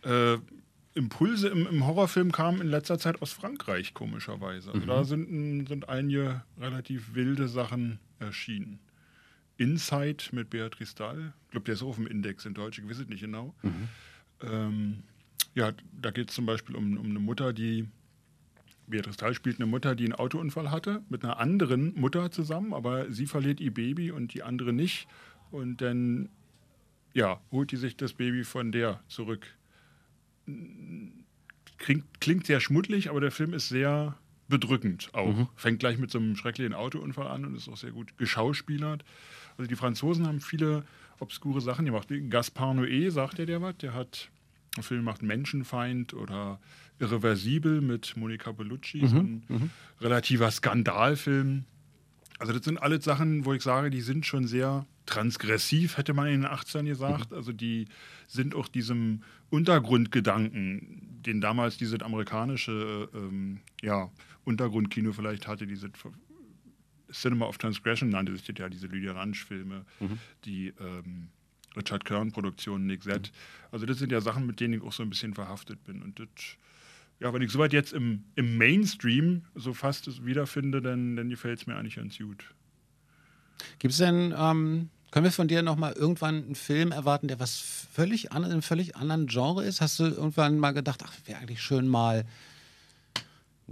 [0.03, 0.37] Äh,
[0.93, 4.71] Impulse im, im Horrorfilm kamen in letzter Zeit aus Frankreich, komischerweise.
[4.71, 8.79] Also da sind, sind einige relativ wilde Sachen erschienen.
[9.57, 11.33] Inside mit Beatrice Dahl.
[11.45, 13.53] Ich glaube, der ist auch auf dem Index in Deutsch, ich weiß es nicht genau.
[14.41, 15.03] Ähm,
[15.55, 17.87] ja, da geht es zum Beispiel um, um eine Mutter, die,
[18.87, 23.11] Beatrice Dahl spielt eine Mutter, die einen Autounfall hatte, mit einer anderen Mutter zusammen, aber
[23.11, 25.07] sie verliert ihr Baby und die andere nicht.
[25.51, 26.29] Und dann,
[27.13, 29.45] ja, holt die sich das Baby von der zurück.
[31.77, 34.17] Klingt, klingt sehr schmuddelig, aber der Film ist sehr
[34.47, 35.49] bedrückend auch.
[35.55, 39.03] Fängt gleich mit so einem schrecklichen Autounfall an und ist auch sehr gut geschauspielert.
[39.57, 40.83] Also die Franzosen haben viele
[41.19, 42.07] obskure Sachen gemacht.
[42.29, 43.77] Gaspar Noé, sagt der der was?
[43.77, 44.29] Der hat
[44.75, 46.59] einen Film gemacht Menschenfeind oder
[46.99, 49.71] Irreversibel mit Monica Bellucci, so ein
[50.01, 51.65] relativer Skandalfilm.
[52.39, 56.27] Also das sind alles Sachen, wo ich sage, die sind schon sehr transgressiv, hätte man
[56.27, 57.33] in den 80ern gesagt.
[57.33, 57.87] Also die
[58.27, 64.11] sind auch diesem Untergrundgedanken, den damals dieses amerikanische ähm, ja,
[64.43, 65.89] Untergrundkino vielleicht hatte, diese
[67.11, 69.85] Cinema of Transgression nannte sich das ja, diese Lydia Ranch-Filme,
[70.45, 71.29] die ähm,
[71.75, 73.31] Richard Kern-Produktionen, Nick Z.
[73.71, 76.01] Also das sind ja Sachen, mit denen ich auch so ein bisschen verhaftet bin.
[76.01, 76.27] Und das,
[77.19, 81.59] ja, wenn ich soweit jetzt im, im Mainstream so fast es wiederfinde, dann, dann gefällt
[81.59, 82.45] es mir eigentlich ganz gut.
[83.79, 87.57] Gibt es denn, ähm, können wir von dir nochmal irgendwann einen Film erwarten, der was
[87.57, 89.81] völlig an, in einem völlig anderen Genre ist?
[89.81, 92.25] Hast du irgendwann mal gedacht, ach, wäre eigentlich schön mal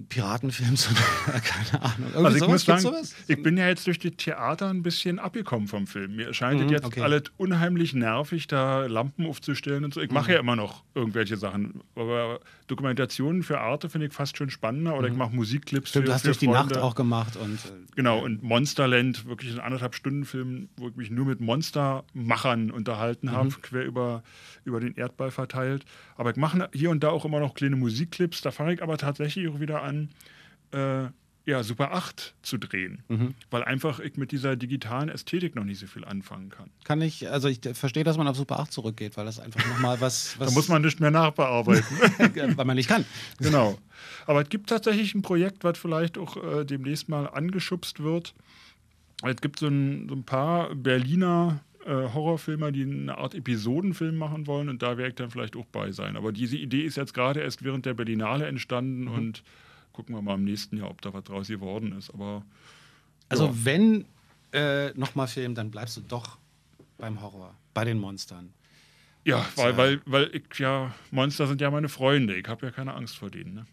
[0.09, 0.93] Piratenfilm zu
[1.25, 2.09] keine Ahnung.
[2.13, 2.51] Irgendwie Also ich sowas?
[2.51, 3.15] muss sagen, sowas?
[3.27, 6.17] ich bin ja jetzt durch die Theater ein bisschen abgekommen vom Film.
[6.17, 7.01] Mir erscheint es jetzt Mhm, okay.
[7.01, 10.01] alles unheimlich nervig, da Lampen aufzustellen und so.
[10.01, 10.13] Ich Mhm.
[10.15, 11.81] mache ja immer noch irgendwelche Sachen.
[11.95, 14.97] Aber Dokumentationen für Arte finde ich fast schon spannender.
[14.97, 15.91] Oder ich mache Musikclips Mhm.
[15.91, 16.47] Stimmt, für, du hast für durch die.
[16.47, 20.95] Nacht auch gemacht und äh, Genau, und Monsterland, wirklich ein anderthalb Stunden Film, wo ich
[20.97, 24.23] mich nur mit Monstermachern unterhalten habe, quer über,
[24.65, 25.85] über den Erdball verteilt.
[26.17, 28.41] Aber ich mache hier und da auch immer noch kleine Musikclips.
[28.41, 29.84] Da fange ich aber tatsächlich auch wieder an,
[30.71, 31.07] äh,
[31.45, 33.03] ja, Super 8 zu drehen.
[33.51, 36.71] Weil einfach ich mit dieser digitalen Ästhetik noch nicht so viel anfangen kann.
[36.83, 40.01] kann ich, also ich verstehe, dass man auf Super 8 zurückgeht, weil das einfach nochmal
[40.01, 41.85] was, was Da muss man nicht mehr nachbearbeiten.
[42.57, 43.05] weil man nicht kann.
[43.39, 43.77] genau.
[44.25, 48.33] Aber es gibt tatsächlich ein Projekt, was vielleicht auch äh, demnächst mal angeschubst wird.
[49.23, 54.47] Es gibt so ein, so ein paar Berliner äh, Horrorfilmer, die eine Art Episodenfilm machen
[54.47, 56.17] wollen und da werde ich dann vielleicht auch bei sein.
[56.17, 59.43] Aber diese Idee ist jetzt gerade erst während der Berlinale entstanden und
[59.95, 62.09] gucken wir mal im nächsten Jahr, ob da was draus geworden ist.
[62.13, 62.43] Aber
[63.29, 63.53] Also Ja.
[63.63, 64.05] wenn
[64.51, 66.37] äh, nochmal Film, dann bleibst du doch
[66.97, 68.53] beim Horror, bei den Monstern.
[69.25, 72.35] ja, weil, äh, weil, weil ich ja, Monster sind ja meine Freunde.
[72.35, 73.53] Ich habe ja keine Angst vor denen.
[73.55, 73.65] Ne?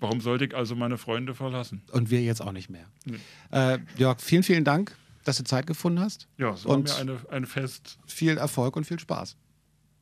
[0.00, 1.82] Warum sollte ich also meine Freunde verlassen?
[1.90, 2.86] Und wir jetzt auch nicht mehr.
[3.04, 3.18] Nee.
[3.50, 6.28] Äh, Jörg, vielen, vielen Dank, dass du Zeit gefunden hast.
[6.38, 7.98] Ja, es war Und- mir eine, ein Fest.
[8.06, 9.36] Viel Erfolg und viel Spaß.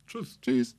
[0.07, 0.39] Tschüss.
[0.43, 0.77] Tschüss.